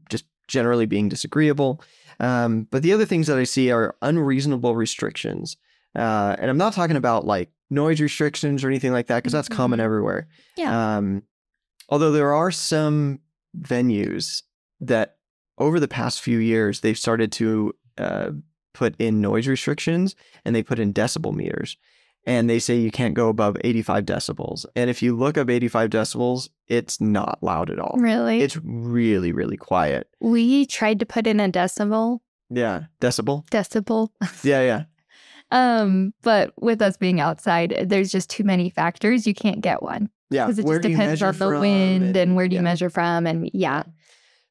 just 0.08 0.24
generally 0.48 0.86
being 0.86 1.08
disagreeable. 1.08 1.82
Um, 2.20 2.68
but 2.70 2.82
the 2.82 2.92
other 2.92 3.04
things 3.04 3.26
that 3.26 3.38
I 3.38 3.44
see 3.44 3.70
are 3.72 3.96
unreasonable 4.02 4.76
restrictions. 4.76 5.56
Uh, 5.96 6.36
and 6.38 6.48
I'm 6.50 6.56
not 6.58 6.72
talking 6.72 6.96
about 6.96 7.26
like 7.26 7.50
noise 7.70 8.00
restrictions 8.00 8.62
or 8.62 8.68
anything 8.68 8.92
like 8.92 9.06
that, 9.08 9.16
because 9.16 9.32
that's 9.32 9.48
common 9.48 9.78
Mhm. 9.80 9.84
everywhere. 9.84 10.28
Yeah. 10.56 10.96
Um, 10.96 11.22
although 11.88 12.12
there 12.12 12.32
are 12.32 12.50
some 12.52 13.20
venues 13.58 14.42
that 14.80 15.16
over 15.58 15.78
the 15.80 15.88
past 15.88 16.20
few 16.20 16.38
years, 16.38 16.80
they've 16.80 16.98
started 16.98 17.32
to 17.32 17.74
uh, 17.98 18.30
put 18.72 18.94
in 19.00 19.20
noise 19.20 19.46
restrictions 19.46 20.16
and 20.44 20.54
they 20.54 20.62
put 20.64 20.78
in 20.80 20.92
decibel 20.92 21.32
meters. 21.32 21.76
And 22.26 22.48
they 22.48 22.58
say 22.58 22.76
you 22.78 22.90
can't 22.90 23.12
go 23.14 23.28
above 23.28 23.56
85 23.62 24.04
decibels. 24.06 24.64
And 24.74 24.88
if 24.88 25.02
you 25.02 25.14
look 25.14 25.36
up 25.36 25.50
85 25.50 25.90
decibels, 25.90 26.48
it's 26.68 26.98
not 27.00 27.38
loud 27.42 27.68
at 27.70 27.78
all. 27.78 27.96
Really? 27.98 28.40
It's 28.40 28.56
really, 28.64 29.30
really 29.32 29.56
quiet. 29.58 30.08
we 30.20 30.64
tried 30.66 30.98
to 31.00 31.06
put 31.06 31.26
in 31.26 31.38
a 31.40 31.48
decibel, 31.50 32.20
Yeah. 32.48 32.84
Decibel? 33.00 33.46
decibel. 33.50 34.08
Yeah, 34.42 34.62
yeah. 34.62 34.84
Um, 35.50 36.14
but 36.22 36.52
with 36.60 36.80
us 36.82 36.96
being 36.96 37.20
outside, 37.20 37.76
there's 37.86 38.10
just 38.10 38.30
too 38.30 38.44
many 38.44 38.70
factors. 38.70 39.26
You 39.26 39.34
can't 39.34 39.60
get 39.60 39.82
one 39.82 40.08
Yeah. 40.30 40.46
because 40.46 40.58
it 40.58 40.64
Where 40.64 40.78
just 40.78 40.88
depends 40.90 41.22
on 41.22 41.38
the 41.38 41.60
wind 41.60 42.16
and, 42.16 42.34
where 42.34 42.48
do 42.48 42.56
you 42.56 42.62
measure 42.62 42.90
from, 42.90 43.26
and 43.26 43.50
yeah. 43.52 43.82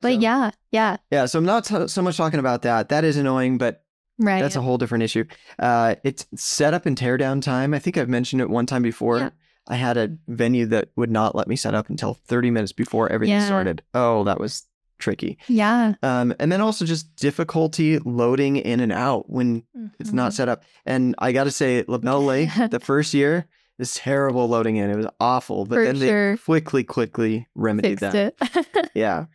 But 0.02 0.14
So- 0.14 0.20
yeah, 0.20 0.52
yeah, 0.72 0.98
Yeah. 1.12 1.26
So 1.26 1.40
I'm 1.40 1.46
not 1.46 1.66
so 1.66 1.88
so 1.88 2.02
much 2.02 2.18
talking 2.18 2.40
about 2.40 2.62
that. 2.64 2.90
That 2.90 3.04
is 3.04 3.18
annoying, 3.18 3.58
but 3.58 3.83
right. 4.20 4.42
That's 4.42 4.56
a 4.56 4.62
whole 4.62 4.78
different 4.78 5.04
issue. 5.04 5.26
Uh, 5.60 5.96
it's 6.04 6.26
setup 6.36 6.86
and 6.86 6.98
teardown 6.98 7.42
time. 7.42 7.74
I 7.74 7.80
think 7.80 7.98
I've 7.98 8.10
mentioned 8.10 8.42
it 8.42 8.50
one 8.50 8.66
time 8.66 8.82
before. 8.82 9.18
Yeah. 9.20 9.30
I 9.68 9.76
had 9.76 9.96
a 9.98 10.18
venue 10.28 10.66
that 10.68 10.90
would 10.98 11.10
not 11.12 11.36
let 11.36 11.48
me 11.48 11.56
set 11.56 11.74
up 11.74 11.90
until 11.90 12.16
30 12.16 12.52
minutes 12.52 12.74
before 12.74 13.10
everything 13.12 13.36
Yeah. 13.36 13.46
started. 13.46 13.82
Oh, 13.94 14.24
that 14.26 14.40
was 14.40 14.68
tricky. 15.00 15.38
yeah. 15.48 15.94
Um, 16.04 16.34
and 16.40 16.52
then 16.52 16.60
also 16.62 16.86
just 16.86 17.16
difficulty 17.16 18.00
loading 18.00 18.58
in 18.58 18.80
and 18.80 18.92
out 18.92 19.30
when 19.30 19.64
it's 20.00 20.10
Mm-hmm. 20.10 20.16
not 20.18 20.34
set 20.34 20.50
up. 20.50 20.64
And 20.86 21.16
I 21.18 21.32
got 21.32 21.46
to 21.46 21.52
say, 21.52 21.84
LaBelle 21.88 22.24
Lake, 22.24 22.50
the 22.72 22.80
first 22.80 23.14
year, 23.14 23.48
is 23.80 23.96
terrible 23.96 24.48
loading 24.48 24.76
in. 24.78 24.90
It 24.90 24.96
was 24.96 25.08
awful. 25.20 25.66
But 25.66 25.76
For 25.76 25.86
then 25.86 25.96
sure. 25.98 26.32
they 26.36 26.38
quickly, 26.42 26.84
quickly 26.84 27.48
remedied 27.56 28.00
that. 28.00 28.16
it. 28.16 28.92
Yeah. 28.94 29.26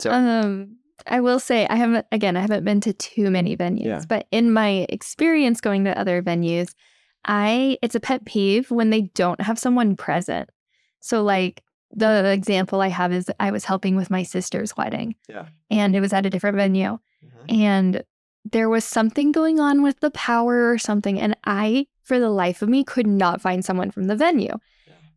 So, 0.00 0.10
um, 0.10 0.76
I 1.06 1.20
will 1.20 1.40
say 1.40 1.66
I 1.68 1.76
haven't 1.76 2.06
again. 2.12 2.36
I 2.36 2.40
haven't 2.40 2.64
been 2.64 2.80
to 2.82 2.92
too 2.92 3.30
many 3.30 3.56
venues, 3.56 3.84
Yeah. 3.84 4.02
but 4.08 4.26
in 4.30 4.52
my 4.52 4.86
experience 4.88 5.60
going 5.60 5.84
to 5.84 5.98
other 5.98 6.22
venues, 6.22 6.74
I 7.24 7.78
it's 7.82 7.94
a 7.94 8.00
pet 8.00 8.24
peeve 8.24 8.70
when 8.70 8.90
they 8.90 9.02
don't 9.14 9.40
have 9.40 9.58
someone 9.58 9.96
present. 9.96 10.50
So 11.00 11.22
like 11.22 11.62
the 11.90 12.26
example 12.32 12.80
I 12.80 12.88
have 12.88 13.12
is 13.12 13.30
I 13.38 13.50
was 13.50 13.64
helping 13.64 13.96
with 13.96 14.10
my 14.10 14.22
sister's 14.22 14.76
wedding. 14.76 15.14
Yeah. 15.28 15.46
And 15.70 15.94
it 15.94 16.00
was 16.00 16.12
at 16.12 16.26
a 16.26 16.30
different 16.30 16.56
venue. 16.56 16.98
Mhm. 17.24 17.52
And 17.62 18.02
there 18.50 18.68
was 18.68 18.84
something 18.84 19.32
going 19.32 19.60
on 19.60 19.82
with 19.82 20.00
the 20.00 20.10
power 20.10 20.70
or 20.70 20.76
something. 20.78 21.18
And 21.20 21.36
I, 21.44 21.86
for 22.02 22.18
the 22.18 22.30
life 22.30 22.62
of 22.62 22.68
me, 22.68 22.84
could 22.84 23.06
not 23.06 23.40
find 23.40 23.64
someone 23.64 23.90
from 23.90 24.04
the 24.06 24.16
venue. 24.16 24.54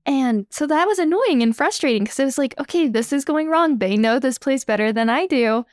And 0.08 0.48
so 0.50 0.66
that 0.66 0.88
was 0.88 0.98
annoying 1.00 1.44
and 1.44 1.56
frustrating 1.56 2.06
because 2.06 2.20
it 2.20 2.26
was 2.26 2.38
like, 2.38 2.56
okay, 2.60 2.88
this 2.88 3.12
is 3.14 3.26
going 3.26 3.50
wrong. 3.50 3.78
They 3.78 3.98
know 3.98 4.18
this 4.20 4.38
place 4.38 4.64
better 4.64 4.92
than 4.94 5.10
I 5.10 5.28
do. 5.28 5.66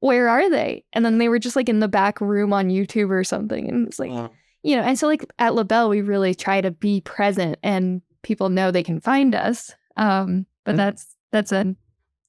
Where 0.00 0.28
are 0.28 0.50
they? 0.50 0.84
And 0.92 1.04
then 1.04 1.18
they 1.18 1.28
were 1.28 1.38
just 1.38 1.56
like 1.56 1.68
in 1.68 1.78
the 1.80 1.88
back 1.88 2.20
room 2.20 2.52
on 2.52 2.68
YouTube 2.68 3.10
or 3.10 3.24
something. 3.24 3.68
And 3.68 3.86
it's 3.86 3.98
like, 3.98 4.10
Wow. 4.10 4.30
you 4.62 4.76
know, 4.76 4.82
and 4.82 4.98
so 4.98 5.06
like 5.06 5.24
at 5.38 5.54
LaBelle, 5.54 5.88
we 5.88 6.00
really 6.02 6.34
try 6.34 6.60
to 6.60 6.70
be 6.72 7.00
present 7.00 7.56
and 7.62 8.02
people 8.22 8.48
know 8.48 8.70
they 8.70 8.82
can 8.82 9.00
find 9.00 9.34
us. 9.34 9.72
Um, 9.96 10.44
but 10.64 10.72
And- 10.72 10.78
that's 10.80 11.16
that's 11.30 11.52
an 11.52 11.76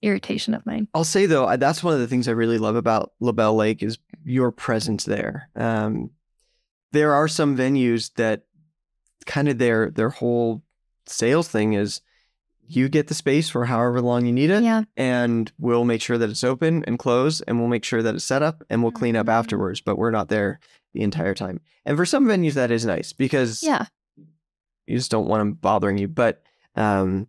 irritation 0.02 0.54
of 0.54 0.66
mine. 0.66 0.88
I'll 0.94 1.04
say 1.04 1.26
though, 1.26 1.56
that's 1.58 1.84
one 1.84 1.94
of 1.96 2.00
the 2.00 2.08
things 2.08 2.28
I 2.28 2.32
really 2.32 2.58
love 2.60 2.76
about 2.76 3.12
LaBelle 3.20 3.56
Lake 3.56 3.82
is 3.84 3.98
your 4.24 4.52
presence 4.52 5.04
there. 5.06 5.50
Um, 5.56 6.12
there 6.92 7.14
are 7.14 7.28
some 7.28 7.58
venues 7.58 8.14
that 8.16 8.44
kind 9.26 9.48
of 9.50 9.58
their 9.58 9.90
their 9.92 10.10
whole 10.10 10.64
sales 11.10 11.48
thing 11.48 11.74
is 11.74 12.02
you 12.68 12.88
get 12.88 13.08
the 13.08 13.14
space 13.16 13.50
for 13.50 13.66
however 13.66 14.00
long 14.02 14.26
you 14.28 14.32
need 14.32 14.52
it, 14.52 14.62
Yeah. 14.64 14.84
and 14.96 15.52
we'll 15.58 15.86
make 15.86 16.02
sure 16.02 16.18
that 16.20 16.30
it's 16.30 16.44
open 16.44 16.84
and 16.86 17.00
closed, 17.00 17.44
and 17.48 17.60
we'll 17.60 17.68
make 17.68 17.84
sure 17.84 18.04
that 18.04 18.14
it's 18.16 18.24
set 18.24 18.44
up, 18.44 18.64
and 18.70 18.84
we'll 18.84 18.92
clean 18.92 19.16
up 19.16 19.26
Mhm. 19.26 19.34
afterwards. 19.34 19.82
But 19.82 19.98
we're 19.98 20.12
not 20.12 20.30
there 20.30 20.60
the 20.94 21.02
entire 21.02 21.34
time. 21.34 21.62
And 21.86 21.98
for 21.98 22.06
some 22.06 22.26
venues, 22.26 22.54
that 22.54 22.70
is 22.72 22.86
nice 22.86 23.12
because 23.14 23.64
Yeah. 23.64 23.86
you 24.86 24.98
just 24.98 25.10
don't 25.12 25.28
want 25.28 25.42
them 25.42 25.54
bothering 25.54 25.98
you. 25.98 26.08
But 26.08 26.44
um, 26.76 27.28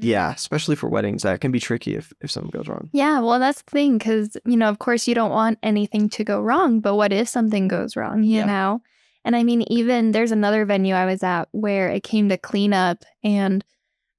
yeah, 0.00 0.32
especially 0.32 0.76
for 0.76 0.88
weddings, 0.88 1.22
that 1.24 1.40
can 1.40 1.52
be 1.52 1.60
tricky 1.60 1.94
if 1.94 2.12
if 2.22 2.30
something 2.30 2.50
goes 2.50 2.68
wrong. 2.68 2.88
Yeah, 2.92 3.20
well, 3.20 3.38
that's 3.38 3.60
the 3.62 3.70
thing 3.70 3.98
because, 3.98 4.36
you 4.46 4.56
know, 4.56 4.68
of 4.68 4.78
course, 4.78 5.06
you 5.06 5.14
don't 5.14 5.30
want 5.30 5.58
anything 5.62 6.08
to 6.10 6.24
go 6.24 6.40
wrong, 6.40 6.80
but 6.80 6.94
what 6.94 7.12
if 7.12 7.28
something 7.28 7.68
goes 7.68 7.96
wrong, 7.96 8.22
you 8.22 8.38
Yeah. 8.38 8.46
know? 8.46 8.82
And 9.28 9.36
I 9.36 9.44
mean, 9.44 9.60
even 9.70 10.12
there's 10.12 10.32
another 10.32 10.64
venue 10.64 10.94
I 10.94 11.04
was 11.04 11.22
at 11.22 11.50
where 11.52 11.90
it 11.90 12.02
came 12.02 12.30
to 12.30 12.38
cleanup, 12.38 13.04
and 13.22 13.62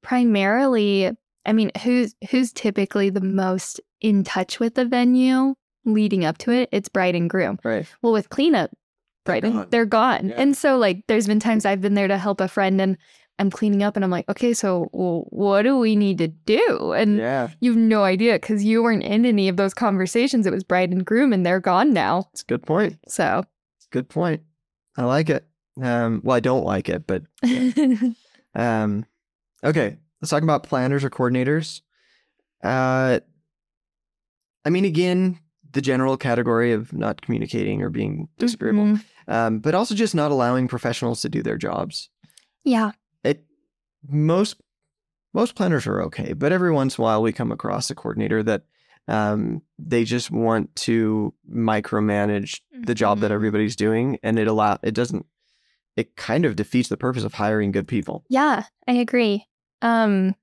primarily, 0.04 1.10
I 1.48 1.54
mean, 1.54 1.72
who's 1.84 2.13
who's 2.30 2.54
typically 2.54 3.10
the 3.10 3.19
most 3.22 3.82
in 4.02 4.24
touch 4.24 4.60
with 4.60 4.76
the 4.76 4.86
venue 4.86 5.56
leading 5.84 6.26
up 6.26 6.38
to 6.39 6.52
it? 6.52 6.69
It's 6.72 6.89
bride 6.89 7.15
and 7.15 7.28
groom. 7.28 7.58
Right. 7.63 7.88
Well, 8.04 8.13
with 8.13 8.30
cleanup, 8.30 8.69
They're 9.26 9.34
bride 9.34 9.43
and 9.45 9.54
gone. 9.54 9.67
they're 9.72 9.86
gone. 9.86 10.30
Yeah. 10.30 10.36
And 10.38 10.56
so, 10.56 10.78
like, 10.78 11.04
there's 11.08 11.26
been 11.26 11.39
times 11.39 11.65
I've 11.65 11.82
been 11.82 11.95
there 11.95 12.08
to 12.08 12.17
help 12.19 12.39
a 12.39 12.48
friend 12.48 12.80
and 12.80 12.95
I'm 13.39 13.50
cleaning 13.50 13.82
up 13.82 13.95
and 13.95 14.06
I'm 14.06 14.12
like, 14.12 14.30
okay, 14.30 14.54
so 14.54 14.89
well, 14.91 15.26
what 15.30 15.63
do 15.63 15.78
we 15.80 15.95
need 15.95 16.19
to 16.19 16.28
do? 16.28 16.91
And 16.91 17.17
Yeah, 17.17 17.50
you 17.62 17.72
have 17.72 17.80
no 17.80 18.04
idea 18.04 18.34
because 18.34 18.63
you 18.63 18.84
weren't 18.84 19.04
in 19.04 19.26
any 19.26 19.50
of 19.50 19.58
those 19.58 19.74
conversations. 19.74 20.45
It 20.45 20.54
was 20.54 20.63
bride 20.63 20.91
and 20.91 21.04
groom, 21.06 21.34
and 21.34 21.43
they're 21.45 21.62
gone 21.62 21.93
now. 21.93 22.28
it's 22.34 22.43
a 22.43 22.45
good 22.45 22.63
point. 22.63 23.00
So, 23.08 23.43
It's 23.78 23.88
a 23.88 23.89
good 23.91 24.08
point. 24.10 24.43
I 24.97 25.04
like 25.06 25.30
it. 25.30 25.45
Um, 25.82 26.21
well, 26.23 26.36
I 26.36 26.39
don't 26.41 26.65
like 26.65 26.89
it, 26.89 27.06
but 27.08 27.23
um, 28.56 29.06
okay. 29.63 29.97
Let's 30.21 30.32
talk 30.32 30.43
about 30.43 30.63
planners 30.63 31.04
or 31.04 31.10
coordinators. 31.10 31.82
Uh, 32.63 33.19
I 34.65 34.69
mean, 34.69 34.84
again, 34.86 35.39
the 35.71 35.82
general 35.82 36.17
category 36.17 36.73
of 36.73 36.91
not 36.91 37.21
communicating 37.21 37.82
or 37.82 37.89
being 37.89 38.28
disagreeable, 38.38 38.84
Mhm. 38.86 39.04
um, 39.28 39.60
but 39.60 39.75
also 39.75 39.95
just 39.95 40.13
not 40.15 40.32
allowing 40.32 40.67
professionals 40.67 41.21
to 41.21 41.30
do 41.30 41.41
their 41.41 41.58
jobs. 41.58 42.10
yeah, 42.65 42.91
It 43.23 43.45
most 44.08 44.58
most 45.34 45.56
planners 45.56 45.88
are 45.88 46.02
okay, 46.04 46.34
but 46.34 46.52
every 46.52 46.71
once 46.71 46.97
in 46.97 47.02
a 47.02 47.04
while 47.04 47.21
we 47.21 47.32
come 47.32 47.52
across 47.52 47.89
a 47.89 47.95
coordinator 47.95 48.43
that 48.43 48.63
um, 49.10 49.62
they 49.78 50.04
just 50.04 50.32
want 50.32 50.74
to 50.78 51.34
micromanage 51.52 52.62
the 52.72 52.95
job 52.95 53.19
that 53.19 53.32
Mhm. 53.32 53.36
everybody's 53.36 53.76
doing, 53.76 54.17
and 54.24 54.38
it 54.39 54.48
allow 54.48 54.78
it 54.84 54.93
doesn't. 54.93 55.26
It 55.95 56.15
kind 56.15 56.45
of 56.45 56.56
defeats 56.56 56.88
the 56.89 56.95
purpose 56.98 57.24
of 57.24 57.34
hiring 57.34 57.72
good 57.72 57.88
people. 57.88 58.24
yeah, 58.30 58.63
I 58.88 58.93
agree. 58.93 59.48
Um, 59.82 60.36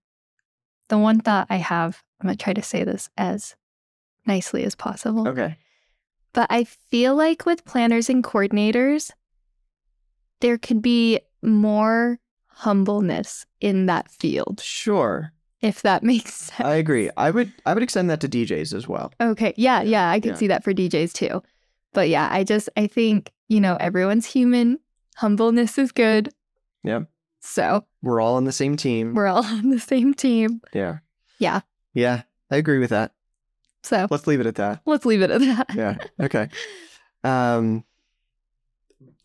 the 0.88 0.98
one 0.98 1.20
thought 1.20 1.46
I 1.50 1.56
have, 1.56 2.02
I'm 2.20 2.26
gonna 2.26 2.36
try 2.36 2.52
to 2.52 2.62
say 2.62 2.84
this 2.84 3.08
as 3.16 3.54
nicely 4.26 4.64
as 4.64 4.74
possible, 4.74 5.26
Okay. 5.28 5.56
but 6.32 6.46
I 6.50 6.64
feel 6.64 7.14
like 7.14 7.46
with 7.46 7.64
planners 7.64 8.08
and 8.10 8.22
coordinators, 8.24 9.10
there 10.40 10.58
could 10.58 10.82
be 10.82 11.20
more 11.42 12.18
humbleness 12.48 13.46
in 13.60 13.86
that 13.86 14.10
field, 14.10 14.60
Sure. 14.60 15.32
If 15.62 15.82
that 15.82 16.02
makes 16.12 16.34
sense. 16.34 16.60
I 16.66 16.74
agree. 16.76 17.10
I 17.16 17.30
would 17.30 17.52
I 17.64 17.74
would 17.74 17.82
extend 17.82 18.10
that 18.10 18.20
to 18.20 18.28
DJs 18.28 18.74
as 18.74 18.86
well. 18.88 19.12
Okay. 19.20 19.54
Yeah, 19.56 19.82
yeah, 19.82 20.10
I 20.10 20.20
can 20.20 20.30
Yeah. 20.30 20.36
see 20.36 20.46
that 20.48 20.64
for 20.64 20.72
DJs 20.72 21.12
too. 21.12 21.42
But 21.92 22.08
yeah, 22.08 22.28
I 22.30 22.44
just 22.44 22.68
I 22.76 22.86
think, 22.86 23.32
you 23.48 23.60
know, 23.60 23.76
everyone's 23.80 24.26
human. 24.26 24.78
Humbleness 25.16 25.78
is 25.78 25.92
good. 25.92 26.30
Yeah. 26.84 27.04
So 27.40 27.84
We're 28.02 28.20
all 28.20 28.34
on 28.34 28.44
the 28.44 28.52
same 28.52 28.76
team. 28.76 29.14
we're 29.14 29.26
all 29.28 29.44
on 29.44 29.70
the 29.70 29.80
same 29.80 30.12
team. 30.14 30.60
yeah. 30.74 30.98
Yeah. 31.38 31.60
Yeah. 31.94 32.22
I 32.50 32.56
agree 32.56 32.78
with 32.78 32.90
that. 32.90 33.12
So 33.82 34.06
Let's 34.10 34.26
leave 34.26 34.40
it 34.40 34.46
at 34.46 34.56
that. 34.56 34.82
let's 34.84 35.04
leave 35.06 35.22
it 35.22 35.30
at 35.30 35.40
that. 35.40 35.66
Yeah. 35.74 35.96
Okay. 36.20 36.48
Um, 37.24 37.84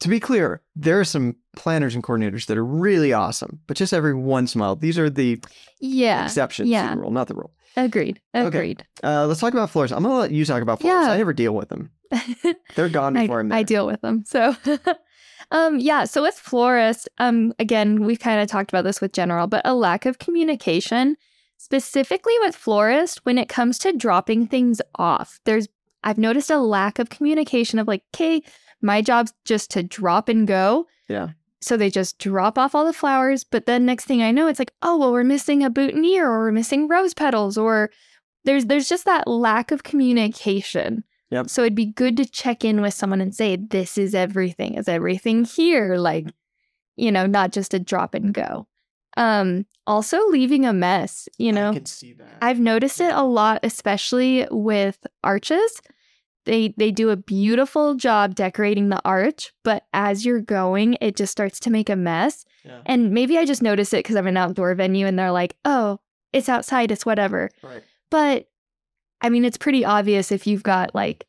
to 0.02 0.10
be 0.10 0.20
clear, 0.20 0.62
there 0.76 1.00
are 1.00 1.04
some 1.06 1.36
planners 1.56 1.96
and 1.96 2.04
coordinators 2.04 2.46
that 2.48 2.58
are 2.58 2.66
really 2.66 3.14
awesome, 3.14 3.60
but 3.68 3.78
just 3.78 3.94
every 3.94 4.14
once 4.14 4.54
in 4.56 4.62
a 4.62 4.64
while, 4.64 4.76
these 4.76 5.00
are 5.00 5.10
the 5.10 5.42
Yeah. 5.80 6.26
exceptions 6.26 6.70
yeah. 6.70 6.90
to 6.90 6.96
the 6.96 7.02
rule, 7.02 7.12
not 7.12 7.28
the 7.28 7.36
rule. 7.36 7.52
Agreed. 7.78 8.20
Okay. 8.36 8.48
Agreed. 8.48 8.86
Uh, 9.04 9.26
let's 9.28 9.40
talk 9.40 9.54
about 9.54 9.70
floors. 9.70 9.92
I'm 9.94 10.04
gonna 10.04 10.16
let 10.16 10.32
you 10.32 10.44
talk 10.44 10.62
about 10.62 10.82
floors. 10.82 11.06
Yeah. 11.08 11.12
I 11.14 11.18
never 11.18 11.32
deal 11.34 11.56
with 11.56 11.70
them. 11.70 11.92
They're 12.76 12.90
gone 12.90 13.14
before 13.14 13.40
I'm 13.40 13.48
there. 13.50 13.58
I 13.60 13.64
deal 13.64 13.86
with 13.88 14.02
them. 14.02 14.24
So, 14.28 14.56
um, 15.52 15.80
yeah. 15.80 16.04
So 16.04 16.22
with 16.22 16.36
florists, 16.36 17.08
um, 17.18 17.54
again, 17.60 18.04
we've 18.04 18.20
kind 18.20 18.42
of 18.42 18.48
talked 18.50 18.72
about 18.72 18.84
this 18.84 19.00
with 19.00 19.14
general, 19.14 19.48
but 19.48 19.62
a 19.64 19.74
lack 19.74 20.06
of 20.06 20.20
communication, 20.20 21.16
specifically 21.58 22.34
with 22.42 22.56
florists, 22.56 23.20
when 23.24 23.38
it 23.38 23.48
comes 23.48 23.78
to 23.80 23.94
dropping 23.94 24.48
things 24.48 24.82
off. 24.96 25.40
There's, 25.46 25.68
I've 26.04 26.18
noticed 26.18 26.50
a 26.50 26.58
lack 26.58 27.00
of 27.00 27.10
communication 27.10 27.80
of 27.80 27.88
like, 27.88 28.04
okay, 28.14 28.42
my 28.82 29.02
job's 29.02 29.34
just 29.46 29.72
to 29.72 29.84
drop 29.84 30.30
and 30.30 30.48
go. 30.48 30.88
Yeah. 31.08 31.30
So 31.62 31.78
they 31.78 31.92
just 31.92 32.18
drop 32.18 32.58
off 32.58 32.74
all 32.74 32.86
the 32.86 32.94
flowers, 32.94 33.44
but 33.44 33.68
then 33.68 33.86
next 33.86 34.06
thing 34.06 34.24
I 34.24 34.32
know, 34.32 34.48
it's 34.48 34.58
like, 34.58 34.74
oh 34.82 34.98
well, 34.98 35.12
we're 35.12 35.24
missing 35.24 35.64
a 35.64 35.70
boutonniere 35.70 36.28
or 36.28 36.40
we're 36.40 36.52
missing 36.52 36.88
rose 36.88 37.14
petals, 37.14 37.58
or 37.58 37.92
there's 38.46 38.66
there's 38.66 38.90
just 38.90 39.06
that 39.06 39.28
lack 39.28 39.72
of 39.72 39.84
communication. 39.84 41.04
Yep. 41.30 41.50
So 41.50 41.62
it'd 41.62 41.76
be 41.76 41.86
good 41.86 42.18
to 42.18 42.26
check 42.26 42.66
in 42.66 42.82
with 42.82 42.94
someone 42.94 43.22
and 43.22 43.34
say, 43.34 43.56
this 43.56 43.98
is 43.98 44.14
everything. 44.14 44.74
Is 44.74 44.90
everything 44.90 45.46
here? 45.46 45.96
Like, 45.96 46.28
you 46.98 47.12
know, 47.12 47.26
not 47.26 47.52
just 47.52 47.74
a 47.74 47.80
drop 47.80 48.14
and 48.14 48.34
go. 48.34 48.68
Um, 49.16 49.66
also 49.88 50.26
leaving 50.28 50.66
a 50.66 50.74
mess, 50.74 51.30
you 51.38 51.54
know. 51.54 51.70
I 51.70 51.76
can 51.76 51.86
see 51.86 52.14
that. 52.14 52.38
I've 52.42 52.60
noticed 52.60 53.00
it 53.00 53.14
a 53.14 53.24
lot, 53.24 53.60
especially 53.64 54.48
with 54.52 54.98
arches. 55.24 55.82
They 56.46 56.74
they 56.78 56.92
do 56.92 57.10
a 57.10 57.16
beautiful 57.16 57.96
job 57.96 58.36
decorating 58.36 58.90
the 58.90 59.02
arch, 59.06 59.54
but 59.64 59.86
as 59.94 60.26
you're 60.26 60.42
going, 60.42 60.98
it 61.00 61.16
just 61.16 61.32
starts 61.32 61.60
to 61.62 61.70
make 61.70 61.90
a 61.90 61.96
mess. 61.96 62.46
Yeah. 62.66 62.82
And 62.86 63.12
maybe 63.12 63.38
I 63.38 63.46
just 63.46 63.62
notice 63.62 63.94
it 63.94 64.00
because 64.00 64.16
I'm 64.16 64.28
an 64.28 64.38
outdoor 64.38 64.74
venue 64.76 65.06
and 65.06 65.18
they're 65.20 65.32
like, 65.32 65.56
oh, 65.66 66.00
it's 66.34 66.50
outside, 66.50 66.92
it's 66.92 67.06
whatever. 67.06 67.50
Right. 67.62 67.84
But 68.10 68.48
I 69.22 69.30
mean, 69.30 69.46
it's 69.46 69.58
pretty 69.58 69.86
obvious 69.86 70.32
if 70.32 70.48
you've 70.48 70.64
got 70.64 70.96
like 70.96 71.28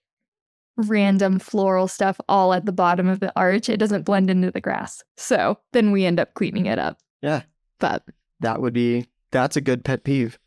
random 0.77 1.39
floral 1.39 1.89
stuff 1.89 2.19
all 2.29 2.55
at 2.55 2.65
the 2.65 2.73
bottom 2.73 3.07
of 3.09 3.21
the 3.21 3.33
arch, 3.37 3.69
it 3.69 3.77
doesn't 3.77 4.05
blend 4.05 4.31
into 4.31 4.51
the 4.51 4.61
grass. 4.61 5.03
So 5.17 5.59
then 5.73 5.93
we 5.93 6.07
end 6.07 6.19
up 6.19 6.35
cleaning 6.35 6.67
it 6.67 6.79
up. 6.79 6.99
Yeah. 7.21 7.43
But 7.79 8.05
That 8.41 8.61
would 8.63 8.73
be. 8.73 9.07
That's 9.31 9.57
a 9.57 9.61
good 9.61 9.85
pet 9.85 10.05
peeve. 10.05 10.39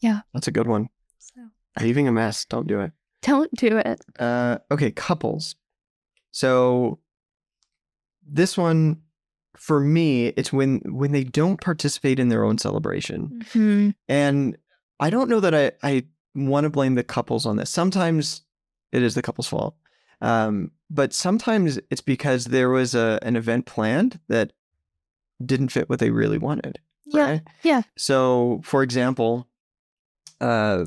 Yeah. 0.00 0.20
That's 0.32 0.48
a 0.48 0.52
good 0.52 0.66
one. 0.66 0.88
so 1.18 1.40
Leaving 1.80 2.08
a 2.08 2.12
mess. 2.12 2.44
Don't 2.44 2.66
do 2.66 2.80
it. 2.80 2.92
Don't 3.22 3.50
do 3.54 3.78
it. 3.78 4.00
Uh, 4.18 4.58
okay, 4.70 4.90
couples. 4.90 5.54
So 6.30 6.98
this 8.26 8.56
one, 8.56 9.02
for 9.56 9.80
me, 9.80 10.28
it's 10.28 10.52
when 10.52 10.80
when 10.86 11.12
they 11.12 11.24
don't 11.24 11.60
participate 11.60 12.18
in 12.18 12.28
their 12.28 12.44
own 12.44 12.58
celebration, 12.58 13.42
Hmm. 13.52 13.90
and 14.08 14.56
I 15.00 15.10
don't 15.10 15.28
know 15.28 15.40
that 15.40 15.54
I 15.54 15.72
I 15.82 16.04
want 16.34 16.64
to 16.64 16.70
blame 16.70 16.94
the 16.94 17.04
couples 17.04 17.44
on 17.46 17.56
this. 17.56 17.70
Sometimes 17.70 18.42
it 18.92 19.02
is 19.02 19.14
the 19.14 19.22
couple's 19.22 19.48
fault, 19.48 19.74
um, 20.20 20.70
but 20.90 21.12
sometimes 21.12 21.78
it's 21.90 22.00
because 22.00 22.46
there 22.46 22.70
was 22.70 22.94
a 22.94 23.18
an 23.22 23.36
event 23.36 23.66
planned 23.66 24.18
that 24.28 24.52
didn't 25.44 25.68
fit 25.70 25.88
what 25.90 25.98
they 25.98 26.10
really 26.10 26.38
wanted. 26.38 26.78
Yeah. 27.04 27.22
right? 27.30 27.40
yeah. 27.62 27.82
So, 27.96 28.60
for 28.64 28.82
example, 28.82 29.48
uh, 30.40 30.86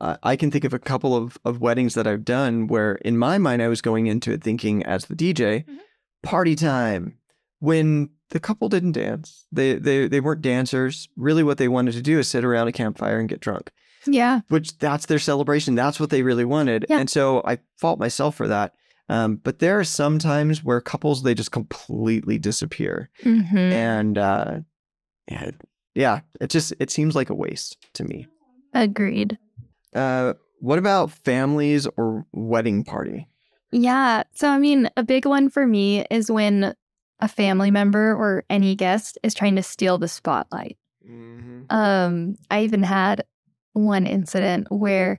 I 0.00 0.36
can 0.36 0.50
think 0.50 0.64
of 0.64 0.72
a 0.72 0.78
couple 0.78 1.16
of, 1.16 1.38
of 1.44 1.60
weddings 1.60 1.94
that 1.94 2.06
I've 2.06 2.24
done 2.24 2.66
where, 2.68 2.94
in 2.96 3.18
my 3.18 3.36
mind, 3.38 3.62
I 3.62 3.68
was 3.68 3.80
going 3.82 4.06
into 4.06 4.32
it 4.32 4.42
thinking, 4.44 4.84
as 4.84 5.06
the 5.06 5.16
DJ, 5.16 5.64
Mhm. 5.64 5.78
party 6.22 6.54
time. 6.54 7.18
When 7.60 8.10
the 8.30 8.38
couple 8.38 8.68
didn't 8.68 8.92
dance, 8.92 9.46
they, 9.50 9.74
they 9.74 10.06
they 10.06 10.20
weren't 10.20 10.42
dancers. 10.42 11.08
Really, 11.16 11.42
what 11.42 11.58
they 11.58 11.66
wanted 11.66 11.94
to 11.94 12.02
do 12.02 12.18
is 12.20 12.28
sit 12.28 12.44
around 12.44 12.68
a 12.68 12.72
campfire 12.72 13.18
and 13.18 13.28
get 13.28 13.40
drunk. 13.40 13.72
Yeah. 14.06 14.40
Which 14.48 14.78
that's 14.78 15.06
their 15.06 15.18
celebration. 15.18 15.74
That's 15.74 15.98
what 15.98 16.10
they 16.10 16.22
really 16.22 16.44
wanted. 16.44 16.86
Yeah. 16.88 17.00
And 17.00 17.10
so 17.10 17.42
I 17.44 17.58
fault 17.76 17.98
myself 17.98 18.36
for 18.36 18.46
that. 18.46 18.74
Um, 19.08 19.36
but 19.42 19.58
there 19.58 19.78
are 19.80 19.84
some 19.84 20.18
times 20.20 20.62
where 20.62 20.80
couples 20.80 21.22
they 21.24 21.34
just 21.34 21.50
completely 21.50 22.38
disappear 22.38 23.08
hmm 23.22 23.56
and 23.56 24.18
uh 24.18 24.58
yeah, 25.30 25.50
yeah 25.94 26.20
it 26.42 26.50
just 26.50 26.74
it 26.78 26.90
seems 26.90 27.14
like 27.16 27.30
a 27.30 27.34
waste 27.34 27.78
to 27.94 28.04
me 28.04 28.26
Agreed. 28.74 29.38
Uh 29.94 30.34
what 30.60 30.78
about 30.78 31.10
families 31.10 31.86
or 31.96 32.26
wedding 32.32 32.84
party 32.84 33.28
Yeah. 33.70 34.22
So, 34.34 34.48
I 34.48 34.58
mean, 34.58 34.88
a 34.96 35.02
big 35.02 35.26
one 35.26 35.50
for 35.50 35.66
me 35.66 36.04
is 36.10 36.30
when 36.30 36.74
a 37.20 37.28
family 37.28 37.70
member 37.70 38.14
or 38.14 38.44
any 38.48 38.74
guest 38.74 39.18
is 39.22 39.34
trying 39.34 39.56
to 39.56 39.62
steal 39.62 39.98
the 39.98 40.08
spotlight. 40.08 40.78
Um, 41.70 42.36
I 42.50 42.62
even 42.62 42.82
had 42.82 43.24
one 43.72 44.06
incident 44.06 44.68
where 44.70 45.18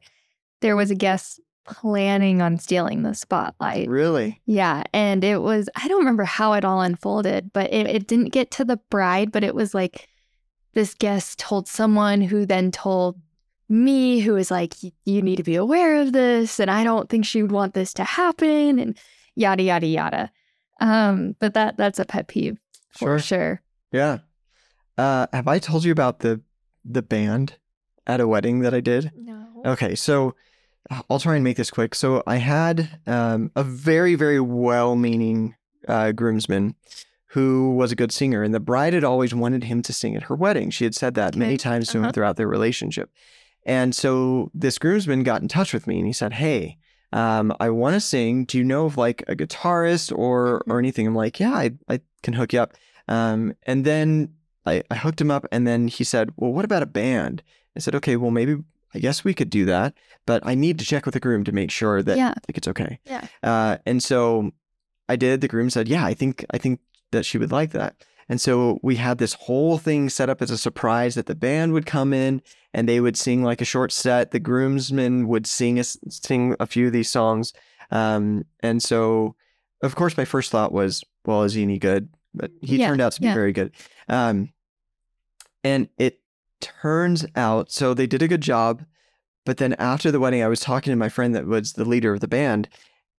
there 0.62 0.75
was 0.75 0.91
a 0.91 0.95
guest 0.95 1.39
planning 1.65 2.41
on 2.41 2.58
stealing 2.58 3.03
the 3.03 3.13
spotlight. 3.13 3.88
really 3.88 4.41
Yeah. 4.45 4.84
And 4.93 5.23
it 5.23 5.41
was, 5.41 5.69
I 5.75 5.88
don't 5.88 5.99
remember 5.99 6.23
how 6.23 6.53
it 6.53 6.65
all 6.65 6.82
unfolded, 6.82 7.53
but 7.53 7.71
it, 7.71 7.86
it 7.86 8.08
didn't 8.08 8.34
get 8.34 8.49
to 8.51 8.65
the 8.65 8.77
bride, 8.89 9.32
but 9.32 9.43
it 9.43 9.53
was 9.53 9.73
like 9.73 10.08
this 10.73 10.95
guest 10.95 11.38
told 11.38 11.67
someone 11.67 12.21
who 12.21 12.45
then 12.45 12.71
told 12.71 13.19
me, 13.69 14.19
who 14.19 14.34
was 14.34 14.49
like, 14.51 14.73
you 15.05 15.21
need 15.21 15.38
to 15.38 15.43
be 15.43 15.55
aware 15.55 16.01
of 16.01 16.12
this. 16.12 16.60
And 16.60 16.69
I 16.71 16.84
don't 16.84 17.08
think 17.10 17.25
she 17.25 17.41
would 17.41 17.51
want 17.51 17.73
this 17.75 17.93
to 17.93 18.03
happen. 18.03 18.79
And 18.79 18.97
yada, 19.36 19.63
yada, 19.63 19.88
yada. 19.88 20.32
Um, 20.82 21.36
but 21.39 21.53
that 21.53 21.77
that's 21.77 21.99
a 21.99 22.05
pet 22.05 22.27
peeve 22.27 22.58
for 22.91 23.19
sure 23.19 23.19
sure. 23.19 23.62
yeah 23.91 24.19
uh 24.97 25.27
have 25.32 25.47
i 25.47 25.60
told 25.60 25.84
you 25.84 25.91
about 25.91 26.19
the 26.19 26.41
the 26.84 27.01
band 27.03 27.53
at 28.08 28.19
a 28.19 28.27
wedding 28.27 28.62
that 28.62 28.73
i 28.73 28.79
did 28.79 29.12
No. 29.15 29.45
Okay, 29.65 29.93
so 29.93 30.36
I'll 31.10 31.19
try 31.19 31.36
and 31.36 31.43
make 31.43 31.58
this 31.58 31.69
quick. 31.69 31.93
So 31.93 32.23
I 32.25 32.38
had 32.38 32.99
um, 33.05 33.51
a 33.55 33.63
very, 33.63 34.15
very 34.15 34.39
well-meaning 34.39 35.55
uh, 35.88 36.13
groomsman 36.13 36.75
who 37.27 37.75
was 37.75 37.91
a 37.91 37.95
good 37.95 38.12
singer, 38.12 38.41
and 38.41 38.53
the 38.53 38.60
bride 38.60 38.93
had 38.93 39.03
always 39.03 39.36
wanted 39.36 39.65
him 39.65 39.82
to 39.84 39.93
sing 39.93 40.15
at 40.15 40.23
her 40.23 40.36
wedding. 40.36 40.69
She 40.71 40.86
had 40.86 40.95
said 40.95 41.13
that 41.15 41.36
many 41.36 41.53
Okay, 41.53 41.58
times 41.58 41.89
to 41.89 41.97
him 41.97 42.03
uh-huh. 42.05 42.13
throughout 42.13 42.38
their 42.38 42.47
relationship. 42.47 43.12
And 43.65 43.93
so 43.93 44.49
this 44.53 44.77
groomsman 44.77 45.23
got 45.23 45.41
in 45.41 45.47
touch 45.47 45.73
with 45.73 45.87
me, 45.87 45.97
and 45.97 46.07
he 46.07 46.13
said, 46.13 46.33
"Hey." 46.33 46.77
Um, 47.11 47.51
I 47.59 47.71
want 47.71 47.95
to 47.95 47.99
sing. 47.99 48.45
Do 48.45 48.59
you 48.59 48.63
know 48.63 48.85
of 48.85 48.95
like 48.95 49.23
a 49.27 49.35
guitarist 49.35 50.15
or 50.15 50.59
Mm-hmm. 50.59 50.71
or 50.71 50.77
anything? 50.77 51.07
I'm 51.07 51.15
like, 51.15 51.39
yeah, 51.39 51.53
I, 51.55 51.71
I 51.89 52.01
can 52.21 52.35
hook 52.35 52.53
you 52.53 52.59
up. 52.61 52.73
Um, 53.07 53.55
and 53.63 53.83
then 53.83 54.35
I, 54.67 54.83
I 54.91 54.95
hooked 54.95 55.19
him 55.19 55.31
up, 55.31 55.47
and 55.51 55.65
then 55.65 55.87
he 55.87 56.03
said, 56.03 56.29
well, 56.37 56.53
what 56.53 56.65
about 56.65 56.83
a 56.83 56.85
band? 56.85 57.41
I 57.75 57.79
said, 57.79 57.95
okay, 57.95 58.15
well, 58.15 58.29
maybe 58.29 58.57
I 58.93 58.99
guess 58.99 59.23
we 59.23 59.33
could 59.33 59.49
do 59.49 59.65
that, 59.65 59.95
but 60.27 60.45
I 60.45 60.53
need 60.53 60.77
to 60.77 60.85
check 60.85 61.05
with 61.05 61.15
the 61.15 61.19
groom 61.19 61.43
to 61.45 61.51
make 61.51 61.71
sure 61.71 62.03
that 62.03 62.15
Yeah. 62.15 62.29
I 62.29 62.39
think 62.45 62.57
it's 62.59 62.67
okay. 62.67 62.99
Yeah. 63.05 63.25
Uh, 63.41 63.77
and 63.87 64.03
so 64.03 64.51
I 65.07 65.15
did. 65.15 65.41
The 65.41 65.47
groom 65.47 65.71
said, 65.71 65.87
yeah, 65.87 66.05
I 66.05 66.13
think 66.13 66.45
I 66.51 66.59
think 66.59 66.79
that 67.09 67.25
she 67.25 67.39
would 67.39 67.51
like 67.51 67.71
that. 67.71 67.95
And 68.29 68.39
so 68.39 68.79
we 68.83 68.97
had 68.97 69.17
this 69.17 69.33
whole 69.33 69.79
thing 69.79 70.07
set 70.09 70.29
up 70.29 70.41
as 70.41 70.51
a 70.51 70.57
surprise 70.57 71.15
that 71.15 71.25
the 71.25 71.35
band 71.35 71.73
would 71.73 71.87
come 71.87 72.13
in 72.13 72.41
and 72.73 72.87
they 72.87 72.99
would 72.99 73.17
sing 73.17 73.43
like 73.43 73.59
a 73.59 73.65
short 73.65 73.91
set. 73.91 74.29
The 74.31 74.39
groomsmen 74.39 75.27
would 75.27 75.47
sing 75.47 75.79
a, 75.79 75.83
sing 75.83 76.55
a 76.59 76.67
few 76.67 76.87
of 76.87 76.93
these 76.93 77.09
songs. 77.09 77.53
Um, 77.89 78.45
and 78.61 78.83
so, 78.83 79.35
of 79.81 79.95
course, 79.95 80.15
my 80.15 80.25
first 80.25 80.51
thought 80.51 80.71
was, 80.71 81.03
well, 81.25 81.43
is 81.43 81.55
he 81.55 81.63
any 81.63 81.79
good? 81.79 82.09
But 82.35 82.51
he 82.61 82.77
Yeah, 82.77 82.89
turned 82.89 83.01
out 83.01 83.13
to 83.13 83.21
be 83.21 83.27
yeah. 83.27 83.33
very 83.33 83.51
good. 83.51 83.71
Um, 84.07 84.53
and 85.63 85.89
it 85.97 86.19
turns 86.61 87.25
out, 87.35 87.71
so 87.71 87.93
they 87.95 88.05
did 88.07 88.21
a 88.21 88.27
good 88.27 88.41
job. 88.41 88.85
But 89.45 89.57
then 89.57 89.73
after 89.73 90.11
the 90.11 90.19
wedding, 90.19 90.43
I 90.43 90.47
was 90.47 90.59
talking 90.59 90.91
to 90.91 90.97
my 90.97 91.09
friend 91.09 91.33
that 91.33 91.47
was 91.47 91.73
the 91.73 91.85
leader 91.85 92.13
of 92.13 92.19
the 92.19 92.27
band, 92.27 92.69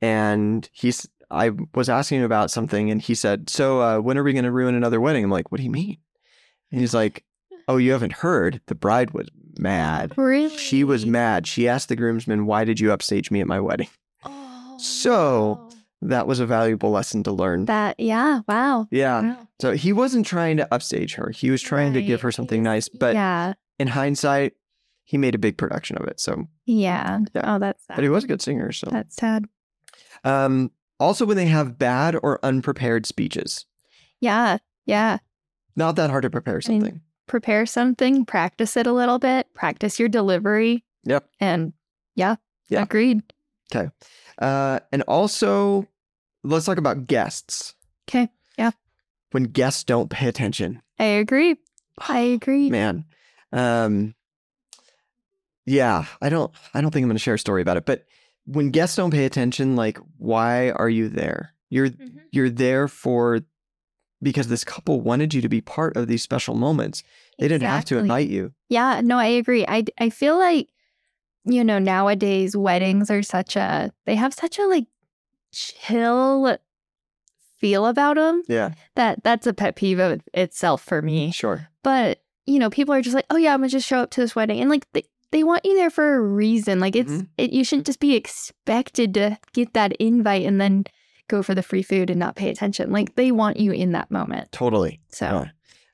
and 0.00 0.68
he's 0.72 1.08
I 1.30 1.50
was 1.74 1.88
asking 1.88 2.18
him 2.20 2.24
about 2.24 2.50
something, 2.50 2.90
and 2.90 3.00
he 3.00 3.14
said, 3.14 3.48
"So 3.50 3.80
uh, 3.80 3.98
when 4.00 4.18
are 4.18 4.22
we 4.22 4.32
going 4.32 4.44
to 4.44 4.52
ruin 4.52 4.74
another 4.74 5.00
wedding?" 5.00 5.24
I'm 5.24 5.30
like, 5.30 5.50
"What 5.52 5.58
do 5.58 5.64
you 5.64 5.70
mean?" 5.70 5.98
And 6.72 6.80
he's 6.80 6.94
like, 6.94 7.24
"Oh, 7.68 7.76
you 7.76 7.92
haven't 7.92 8.14
heard? 8.14 8.60
The 8.66 8.74
bride 8.74 9.12
was 9.12 9.28
mad. 9.58 10.12
Really? 10.16 10.56
She 10.56 10.84
was 10.84 11.06
mad. 11.06 11.46
She 11.46 11.68
asked 11.68 11.88
the 11.88 11.96
groomsmen, 11.96 12.46
"Why 12.46 12.64
did 12.64 12.80
you 12.80 12.92
upstage 12.92 13.30
me 13.30 13.40
at 13.40 13.46
my 13.46 13.60
wedding?" 13.60 13.88
Oh, 14.24 14.76
So- 14.78 15.68
That 16.02 16.26
was 16.26 16.40
a 16.40 16.46
valuable 16.46 16.90
lesson 16.90 17.22
to 17.24 17.30
learn. 17.32 17.66
that, 17.66 18.00
yeah. 18.00 18.40
Wow. 18.48 18.86
yeah. 18.90 19.20
Wow. 19.20 19.48
So 19.60 19.72
he 19.72 19.92
wasn't 19.92 20.24
trying 20.24 20.56
to 20.56 20.66
upstage 20.74 21.14
her. 21.16 21.28
He 21.30 21.50
was 21.50 21.60
trying 21.60 21.92
to 21.92 22.00
give 22.00 22.22
her 22.22 22.32
something 22.32 22.62
nice. 22.62 22.88
But 22.88 23.14
yeah. 23.14 23.52
in 23.78 23.88
hindsight, 23.88 24.54
he 25.04 25.18
made 25.18 25.34
a 25.34 25.38
big 25.38 25.58
production 25.58 25.98
of 25.98 26.06
it. 26.08 26.18
So, 26.18 26.46
Yeah. 26.64 27.18
Yeah. 27.34 27.54
Oh, 27.54 27.58
that's 27.58 27.84
sad. 27.84 27.96
but 27.96 28.02
he 28.02 28.08
was 28.08 28.24
a 28.24 28.28
good 28.28 28.40
singer. 28.40 28.72
So, 28.72 28.88
That's 28.90 29.14
sad. 29.16 29.44
um, 30.24 30.70
also 31.00 31.24
when 31.26 31.36
they 31.36 31.46
have 31.46 31.78
bad 31.78 32.14
or 32.22 32.38
unprepared 32.44 33.06
speeches, 33.06 33.66
Yeah. 34.20 34.58
Yeah. 34.86 35.18
not 35.74 35.96
that 35.96 36.10
hard 36.10 36.22
to 36.22 36.30
prepare 36.30 36.60
I 36.64 36.68
mean, 36.68 36.80
something. 36.82 37.00
Prepare 37.26 37.66
something, 37.66 38.24
practice 38.24 38.76
it 38.76 38.86
a 38.86 38.92
little 38.92 39.18
bit, 39.18 39.52
practice 39.54 39.98
your 39.98 40.08
delivery. 40.08 40.84
Yep. 41.04 41.28
And 41.40 41.72
Yeah. 42.14 42.36
Agreed. 42.72 43.22
Okay. 43.74 43.90
Uh, 44.38 44.78
and 44.92 45.02
also, 45.02 45.86
let's 46.44 46.66
talk 46.66 46.78
about 46.78 47.06
guests. 47.08 47.74
Okay. 48.08 48.28
Yeah. 48.58 48.70
When 49.32 49.44
guests 49.44 49.82
don't 49.84 50.08
pay 50.10 50.28
attention, 50.28 50.80
I 50.98 51.04
agree. 51.04 51.56
I 52.08 52.18
agree. 52.20 52.70
man. 52.70 53.04
Um, 53.52 54.14
yeah, 55.66 56.04
I 56.22 56.28
don't. 56.28 56.52
I 56.74 56.80
don't 56.80 56.90
think 56.90 57.04
I'm 57.04 57.08
going 57.08 57.16
to 57.16 57.22
share 57.22 57.34
a 57.34 57.38
story 57.38 57.62
about 57.62 57.76
it. 57.76 57.86
But 57.86 58.04
when 58.46 58.70
guests 58.70 58.96
don't 58.96 59.10
pay 59.10 59.24
attention, 59.24 59.76
like, 59.76 59.98
why 60.18 60.70
are 60.70 60.88
you 60.88 61.08
there? 61.08 61.54
You're 61.68 61.88
Mm-hmm. 61.90 62.18
you're 62.32 62.50
there 62.50 62.88
for 62.88 63.40
because 64.22 64.48
this 64.48 64.64
couple 64.64 65.00
wanted 65.00 65.32
you 65.34 65.40
to 65.40 65.48
be 65.48 65.60
part 65.60 65.96
of 65.96 66.06
these 66.08 66.22
special 66.22 66.54
moments. 66.54 67.02
They 67.38 67.48
didn't 67.48 67.68
have 67.68 67.84
to 67.86 67.98
invite 67.98 68.28
you. 68.28 68.52
Yeah, 68.68 69.00
no, 69.02 69.18
I 69.18 69.26
agree. 69.26 69.64
I 69.66 69.84
I 69.98 70.10
feel 70.10 70.38
like 70.38 70.68
you 71.44 71.64
know, 71.64 71.78
nowadays 71.78 72.54
weddings 72.56 73.10
are 73.10 73.22
such 73.22 73.56
a 73.56 73.92
they 74.04 74.14
have 74.16 74.34
such 74.34 74.58
a 74.58 74.66
like 74.66 74.86
chill 75.52 76.56
feel 77.58 77.86
about 77.86 78.16
them 78.16 78.42
Yeah, 78.48 78.72
that 78.94 79.22
that's 79.22 79.46
a 79.46 79.52
pet 79.52 79.76
peeve 79.76 79.98
of 79.98 80.22
itself 80.32 80.82
for 80.82 81.02
me. 81.02 81.30
sure. 81.30 81.68
But, 81.82 82.22
you 82.46 82.58
know, 82.58 82.70
people 82.70 82.94
are 82.94 83.02
just 83.02 83.14
like, 83.14 83.26
"Oh 83.30 83.36
yeah, 83.36 83.52
I'm 83.54 83.62
to 83.62 83.68
just 83.68 83.86
show 83.86 83.98
up 83.98 84.10
to 84.12 84.20
this 84.20 84.34
wedding." 84.34 84.60
And 84.60 84.70
like 84.70 84.86
they 84.92 85.04
they 85.32 85.44
want 85.44 85.64
you 85.64 85.74
there 85.76 85.90
for 85.90 86.14
a 86.14 86.20
reason. 86.20 86.80
Like 86.80 86.96
it's 86.96 87.12
Mhm. 87.12 87.28
it 87.38 87.52
you 87.52 87.64
shouldn't 87.64 87.86
just 87.86 88.00
be 88.00 88.14
expected 88.14 89.14
to 89.14 89.38
get 89.52 89.72
that 89.74 89.92
invite 90.00 90.44
and 90.46 90.60
then 90.60 90.84
go 91.28 91.42
for 91.42 91.54
the 91.54 91.62
free 91.62 91.82
food 91.82 92.10
and 92.10 92.18
not 92.18 92.34
pay 92.36 92.50
attention. 92.50 92.90
Like 92.90 93.14
they 93.14 93.30
want 93.30 93.58
you 93.58 93.70
in 93.72 93.92
that 93.92 94.10
moment. 94.10 94.50
Totally. 94.52 95.00
So 95.08 95.46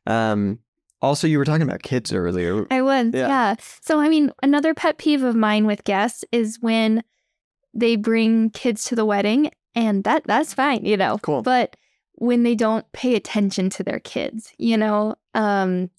Yeah. 0.06 0.30
Um. 0.32 0.58
Also, 1.02 1.26
you 1.26 1.36
were 1.38 1.44
talking 1.44 1.68
about 1.68 1.82
kids 1.82 2.10
earlier. 2.12 2.66
I 2.70 2.80
was, 2.80 3.10
Yeah. 3.12 3.28
yeah. 3.28 3.54
So, 3.82 4.00
I 4.00 4.08
mean, 4.08 4.32
another 4.42 4.72
pet 4.72 4.96
peeve 4.96 5.22
of 5.22 5.36
mine 5.36 5.66
with 5.66 5.84
guests 5.84 6.24
is 6.32 6.58
when 6.62 7.04
they 7.74 7.96
bring 7.96 8.48
kids 8.50 8.84
to 8.84 8.94
the 8.96 9.04
wedding, 9.04 9.50
and 9.74 10.04
that 10.04 10.22
that's 10.26 10.54
fine, 10.54 10.86
you 10.86 10.96
know. 10.96 11.18
Cool. 11.18 11.42
But 11.42 11.76
when 12.14 12.44
they 12.44 12.54
don't 12.54 12.90
pay 12.92 13.14
attention 13.14 13.68
to 13.70 13.82
their 13.84 14.00
kids, 14.00 14.54
you 14.56 14.78
know, 14.78 15.16
um, 15.34 15.90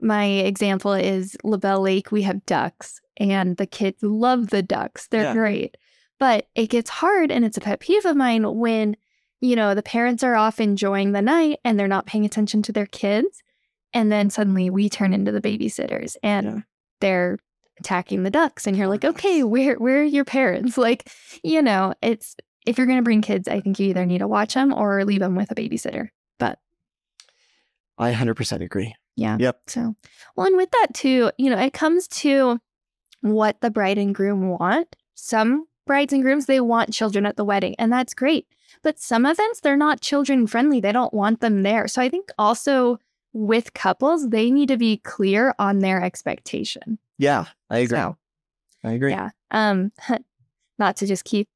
my 0.00 0.24
example 0.24 0.92
is 0.92 1.36
LaBelle 1.44 1.80
Lake. 1.82 2.10
We 2.12 2.22
have 2.22 2.44
ducks, 2.46 3.00
and 3.16 3.56
the 3.56 3.66
kids 3.66 4.02
love 4.02 4.48
the 4.48 4.62
ducks. 4.62 5.08
They're 5.08 5.22
Yeah. 5.22 5.32
great, 5.34 5.76
but 6.18 6.46
it 6.54 6.68
gets 6.70 6.90
hard, 6.90 7.30
and 7.30 7.44
it's 7.44 7.56
a 7.56 7.60
pet 7.60 7.80
peeve 7.80 8.04
of 8.04 8.16
mine 8.16 8.56
when 8.58 8.96
you 9.40 9.54
know 9.56 9.74
the 9.74 9.82
parents 9.82 10.22
are 10.24 10.34
off 10.34 10.60
enjoying 10.60 11.12
the 11.12 11.20
night 11.22 11.58
and 11.64 11.78
they're 11.78 11.86
not 11.88 12.06
paying 12.06 12.24
attention 12.24 12.62
to 12.62 12.72
their 12.72 12.86
kids 12.86 13.42
and 13.92 14.10
then 14.10 14.30
suddenly 14.30 14.70
we 14.70 14.88
turn 14.88 15.12
into 15.12 15.30
the 15.30 15.42
babysitters 15.42 16.16
and 16.22 16.46
Yeah. 16.46 16.60
they're 17.02 17.38
attacking 17.78 18.22
the 18.22 18.30
ducks 18.30 18.66
and 18.66 18.78
you're 18.78 18.86
like 18.88 19.04
okay 19.04 19.42
where 19.44 19.74
where 19.76 20.00
are 20.00 20.04
your 20.04 20.24
parents 20.24 20.78
like 20.86 21.10
you 21.44 21.60
know 21.60 21.92
it's 22.00 22.34
if 22.66 22.78
you're 22.78 22.86
going 22.86 22.98
to 22.98 23.02
bring 23.04 23.20
kids 23.20 23.46
i 23.46 23.60
think 23.60 23.78
you 23.78 23.88
either 23.90 24.06
need 24.06 24.18
to 24.18 24.26
watch 24.26 24.54
them 24.54 24.72
or 24.72 25.04
leave 25.04 25.20
them 25.20 25.36
with 25.36 25.50
a 25.50 25.54
babysitter 25.54 26.08
but 26.38 26.58
I 27.98 28.12
100% 28.12 28.62
agree. 28.62 28.94
Yeah 29.16 29.36
Yep. 29.40 29.60
so 29.66 29.96
well 30.36 30.46
and 30.46 30.56
with 30.56 30.70
that 30.70 30.94
too 30.94 31.30
you 31.38 31.50
know 31.50 31.58
it 31.58 31.72
comes 31.72 32.06
to 32.08 32.60
what 33.22 33.60
the 33.60 33.70
bride 33.70 33.98
and 33.98 34.14
groom 34.14 34.48
want 34.48 34.94
some 35.14 35.66
brides 35.86 36.12
and 36.12 36.22
grooms 36.22 36.46
they 36.46 36.60
want 36.60 36.92
children 36.92 37.26
at 37.26 37.36
the 37.36 37.44
wedding 37.44 37.74
and 37.78 37.92
that's 37.92 38.14
great 38.14 38.46
but 38.82 38.98
some 39.00 39.24
events 39.26 39.60
they're 39.60 39.76
not 39.76 40.00
children 40.00 40.46
friendly 40.46 40.80
they 40.80 40.92
don't 40.92 41.14
want 41.14 41.40
them 41.40 41.62
there 41.62 41.88
so 41.88 42.02
i 42.02 42.08
think 42.08 42.28
also 42.38 42.98
with 43.32 43.72
couples 43.74 44.28
they 44.30 44.50
need 44.50 44.68
to 44.68 44.76
be 44.76 44.96
clear 44.98 45.54
on 45.58 45.78
their 45.80 46.02
expectation 46.02 46.98
Yeah, 47.18 47.44
I 47.70 47.78
agree. 47.78 47.96
So, 47.98 48.16
I 48.84 48.92
agree. 48.92 49.12
yeah 49.12 49.30
um 49.50 49.92
not 50.78 50.96
to 50.96 51.06
just 51.06 51.24
keep 51.24 51.48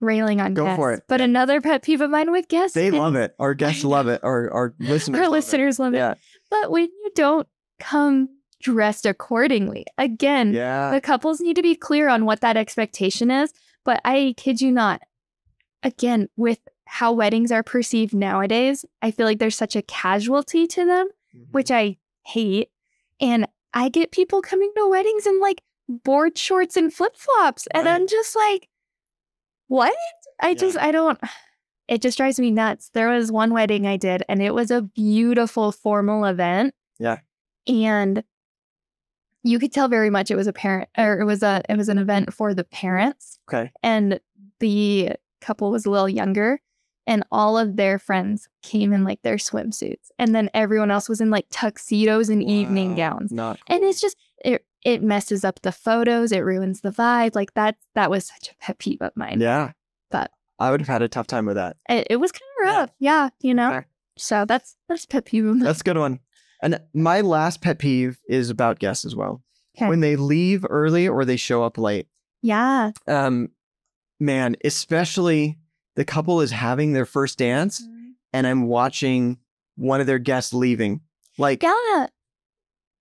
railing 0.00 0.40
on 0.40 0.54
Go 0.54 0.64
guests 0.64 0.76
for 0.76 0.92
it. 0.92 1.02
but 1.08 1.20
another 1.20 1.60
pet 1.60 1.82
peeve 1.82 2.00
of 2.00 2.10
mine 2.10 2.30
with 2.30 2.48
guests 2.48 2.74
They 2.74 2.90
love 2.90 3.14
it. 3.16 3.34
Our 3.38 3.54
guests 3.62 3.84
love 3.84 4.08
it. 4.08 4.20
Our 4.22 4.50
our 4.52 4.74
listeners. 4.78 5.18
our 5.20 5.24
love 5.26 5.32
it. 5.32 5.36
listeners 5.36 5.78
love 5.78 5.94
it 5.94 6.18
but 6.50 6.70
when 6.70 6.84
you 6.84 7.10
don't 7.14 7.48
come 7.80 8.28
dressed 8.62 9.06
accordingly 9.06 9.84
again 9.98 10.52
Yeah. 10.54 10.90
the 10.90 11.00
couples 11.00 11.40
need 11.40 11.56
to 11.56 11.62
be 11.62 11.74
clear 11.74 12.08
on 12.08 12.24
what 12.24 12.40
that 12.40 12.56
expectation 12.56 13.30
is. 13.30 13.52
But 13.84 14.00
I 14.04 14.34
kid 14.36 14.60
you 14.60 14.72
not, 14.72 15.00
again, 15.82 16.28
with 16.36 16.58
how 16.86 17.12
weddings 17.12 17.52
are 17.52 17.62
perceived 17.62 18.14
nowadays, 18.14 18.84
I 19.02 19.10
feel 19.12 19.26
like 19.26 19.38
there's 19.38 19.56
such 19.56 19.76
a 19.76 19.82
casualty 19.82 20.66
to 20.68 20.84
them, 20.84 21.08
Mm-hmm. 21.36 21.52
which 21.52 21.70
I 21.70 21.98
hate. 22.24 22.70
And 23.20 23.46
I 23.74 23.88
get 23.90 24.10
people 24.10 24.40
coming 24.42 24.72
to 24.76 24.88
weddings 24.88 25.26
in 25.26 25.38
like 25.40 25.62
board 25.88 26.36
shorts 26.38 26.76
and 26.76 26.92
flip 26.92 27.14
flops. 27.16 27.68
And 27.74 27.86
Right. 27.86 27.94
I'm 27.94 28.06
just 28.08 28.34
like, 28.34 28.68
what? 29.68 29.94
I 30.40 30.48
Yeah. 30.50 30.54
just, 30.54 30.78
I 30.78 30.90
don't. 30.92 31.18
It 31.88 32.02
just 32.02 32.16
drives 32.18 32.40
me 32.40 32.50
nuts. 32.50 32.90
There 32.94 33.10
was 33.10 33.30
one 33.30 33.52
wedding 33.52 33.86
I 33.86 33.96
did, 33.96 34.24
and 34.28 34.42
it 34.42 34.52
was 34.52 34.72
a 34.72 34.82
beautiful 34.82 35.70
formal 35.70 36.24
event. 36.24 36.74
Yeah. 36.98 37.18
And 37.68 38.24
you 39.44 39.60
could 39.60 39.70
tell 39.72 39.86
very 39.86 40.10
much 40.10 40.28
it 40.32 40.34
was 40.34 40.48
a 40.48 40.52
parent 40.52 40.88
or 40.98 41.20
it 41.20 41.24
was 41.24 41.44
a 41.44 41.62
it 41.68 41.76
was 41.76 41.88
an 41.88 41.98
event 41.98 42.34
for 42.34 42.54
the 42.54 42.64
parents 42.64 43.38
Okay. 43.48 43.70
and 43.84 44.18
the 44.58 45.12
couple 45.40 45.70
was 45.70 45.86
a 45.86 45.90
little 45.90 46.08
younger 46.08 46.60
and 47.06 47.22
all 47.30 47.56
of 47.56 47.76
their 47.76 48.00
friends 48.00 48.48
came 48.64 48.92
in 48.92 49.04
like 49.04 49.22
their 49.22 49.36
swimsuits 49.36 50.08
and 50.18 50.34
then 50.34 50.50
everyone 50.54 50.90
else 50.90 51.08
was 51.08 51.20
in 51.20 51.30
like 51.30 51.46
tuxedos 51.50 52.28
and 52.28 52.42
evening 52.42 52.96
gowns 52.96 53.30
Not. 53.30 53.60
and 53.68 53.84
it's 53.84 54.00
just 54.00 54.16
it 54.44 54.64
it 54.86 55.02
messes 55.02 55.44
up 55.44 55.60
the 55.62 55.72
photos 55.72 56.30
it 56.32 56.40
ruins 56.40 56.80
the 56.80 56.90
vibe 56.90 57.34
like 57.34 57.52
that 57.54 57.74
that 57.94 58.10
was 58.10 58.26
such 58.26 58.48
a 58.50 58.54
pet 58.64 58.78
peeve 58.78 59.02
of 59.02 59.12
mine 59.16 59.40
Yeah. 59.40 59.72
But- 60.10 60.30
I 60.58 60.70
would 60.70 60.80
have 60.80 60.88
had 60.88 61.02
a 61.02 61.08
tough 61.08 61.26
time 61.26 61.44
with 61.44 61.56
that. 61.56 61.76
it, 61.88 62.06
it 62.08 62.16
was 62.16 62.32
kind 62.32 62.42
of 62.60 62.74
rough 62.74 62.90
yeah, 62.98 63.28
you 63.40 63.52
know 63.52 63.82
so 64.16 64.44
that's 64.46 64.76
that's 64.88 65.04
pet 65.04 65.26
peeve 65.26 65.44
of 65.44 65.56
mine. 65.56 65.64
That's 65.64 65.82
a 65.82 65.84
good 65.84 65.98
one. 65.98 66.20
And 66.62 66.80
my 66.94 67.20
last 67.20 67.60
pet 67.60 67.78
peeve 67.78 68.18
is 68.26 68.48
about 68.48 68.78
guests 68.78 69.04
as 69.04 69.14
well. 69.14 69.42
Okay. 69.76 69.86
When 69.88 70.00
they 70.00 70.16
leave 70.16 70.64
early 70.70 71.06
or 71.06 71.26
they 71.26 71.36
show 71.36 71.62
up 71.64 71.76
late. 71.76 72.06
yeah 72.40 72.92
Um, 73.06 73.50
man, 74.18 74.56
especially 74.64 75.58
the 75.96 76.04
couple 76.06 76.40
is 76.40 76.50
having 76.52 76.92
their 76.94 77.04
first 77.04 77.36
dance 77.38 77.82
and 78.32 78.46
I'm 78.46 78.68
watching 78.68 79.38
one 79.76 80.00
of 80.00 80.06
their 80.06 80.18
guests 80.18 80.54
leaving. 80.54 81.02
Like, 81.38 81.62
yeah 81.62 82.06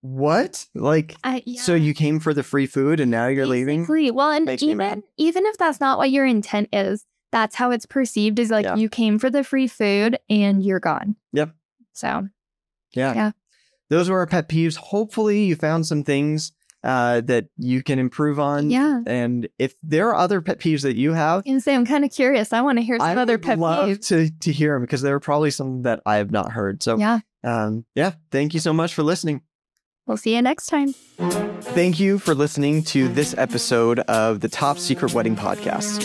what? 0.05 0.65
Like, 0.75 1.15
I, 1.23 1.41
yeah. 1.45 1.61
so 1.61 1.73
you 1.75 1.93
came 1.93 2.19
for 2.19 2.33
the 2.33 2.43
free 2.43 2.65
food 2.67 2.99
and 2.99 3.09
now 3.11 3.27
you're 3.27 3.47
leaving? 3.47 3.81
Basically. 3.81 4.11
Well, 4.11 4.31
and 4.31 4.45
Makes 4.45 4.63
even 4.63 5.03
even 5.17 5.45
if 5.45 5.57
that's 5.57 5.79
not 5.79 5.97
what 5.97 6.11
your 6.11 6.25
intent 6.25 6.69
is, 6.71 7.05
that's 7.31 7.55
how 7.55 7.71
it's 7.71 7.85
perceived. 7.85 8.39
Is 8.39 8.51
like 8.51 8.65
Yeah. 8.65 8.75
you 8.75 8.89
came 8.89 9.17
for 9.19 9.29
the 9.29 9.43
free 9.43 9.67
food 9.67 10.19
and 10.29 10.63
you're 10.63 10.79
gone. 10.79 11.15
Yep. 11.33 11.55
So 11.93 12.27
Yeah. 12.93 13.13
Yeah. 13.13 13.31
Those 13.89 14.09
were 14.09 14.19
our 14.19 14.27
pet 14.27 14.49
peeves. 14.49 14.77
Hopefully, 14.77 15.43
you 15.45 15.55
found 15.55 15.85
some 15.85 16.03
things 16.03 16.51
uh, 16.83 17.21
that 17.21 17.45
you 17.57 17.81
can 17.83 17.97
improve 17.97 18.39
on. 18.39 18.69
yeah, 18.69 19.01
And 19.07 19.47
if 19.57 19.73
there 19.81 20.09
are 20.09 20.15
other 20.15 20.39
pet 20.39 20.59
peeves 20.59 20.83
that 20.83 20.95
you 20.95 21.13
have, 21.13 21.41
and 21.47 21.61
say 21.63 21.73
I'm 21.73 21.85
kind 21.85 22.05
of 22.05 22.11
curious. 22.11 22.53
I 22.53 22.61
want 22.61 22.77
to 22.77 22.83
hear 22.83 22.99
some 22.99 23.07
I 23.07 23.15
other 23.15 23.39
pet 23.39 23.57
love 23.59 23.89
peeves. 23.89 24.07
to 24.09 24.29
to 24.41 24.51
hear 24.51 24.73
them 24.73 24.83
because 24.83 25.01
there 25.01 25.15
are 25.15 25.19
probably 25.19 25.49
some 25.51 25.81
that 25.81 26.01
I 26.05 26.17
have 26.17 26.29
not 26.31 26.51
heard. 26.51 26.83
So, 26.83 26.97
Yeah, 26.99 27.19
um, 27.43 27.85
yeah, 27.95 28.13
thank 28.31 28.53
you 28.53 28.59
so 28.59 28.71
much 28.71 28.93
for 28.93 29.01
listening. 29.01 29.41
We'll 30.05 30.17
see 30.17 30.35
you 30.35 30.41
next 30.41 30.67
time. 30.67 30.93
Thank 31.75 31.99
you 31.99 32.19
for 32.19 32.33
listening 32.33 32.83
to 32.85 33.07
this 33.09 33.35
episode 33.37 33.99
of 34.01 34.39
the 34.39 34.47
Top 34.49 34.77
Secret 34.77 35.13
Wedding 35.13 35.35
Podcast. 35.35 36.03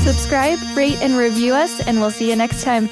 Subscribe, 0.00 0.58
rate, 0.76 1.00
and 1.00 1.16
review 1.16 1.54
us, 1.54 1.86
and 1.86 2.00
we'll 2.00 2.10
see 2.10 2.28
you 2.28 2.36
next 2.36 2.64
time. 2.64 2.88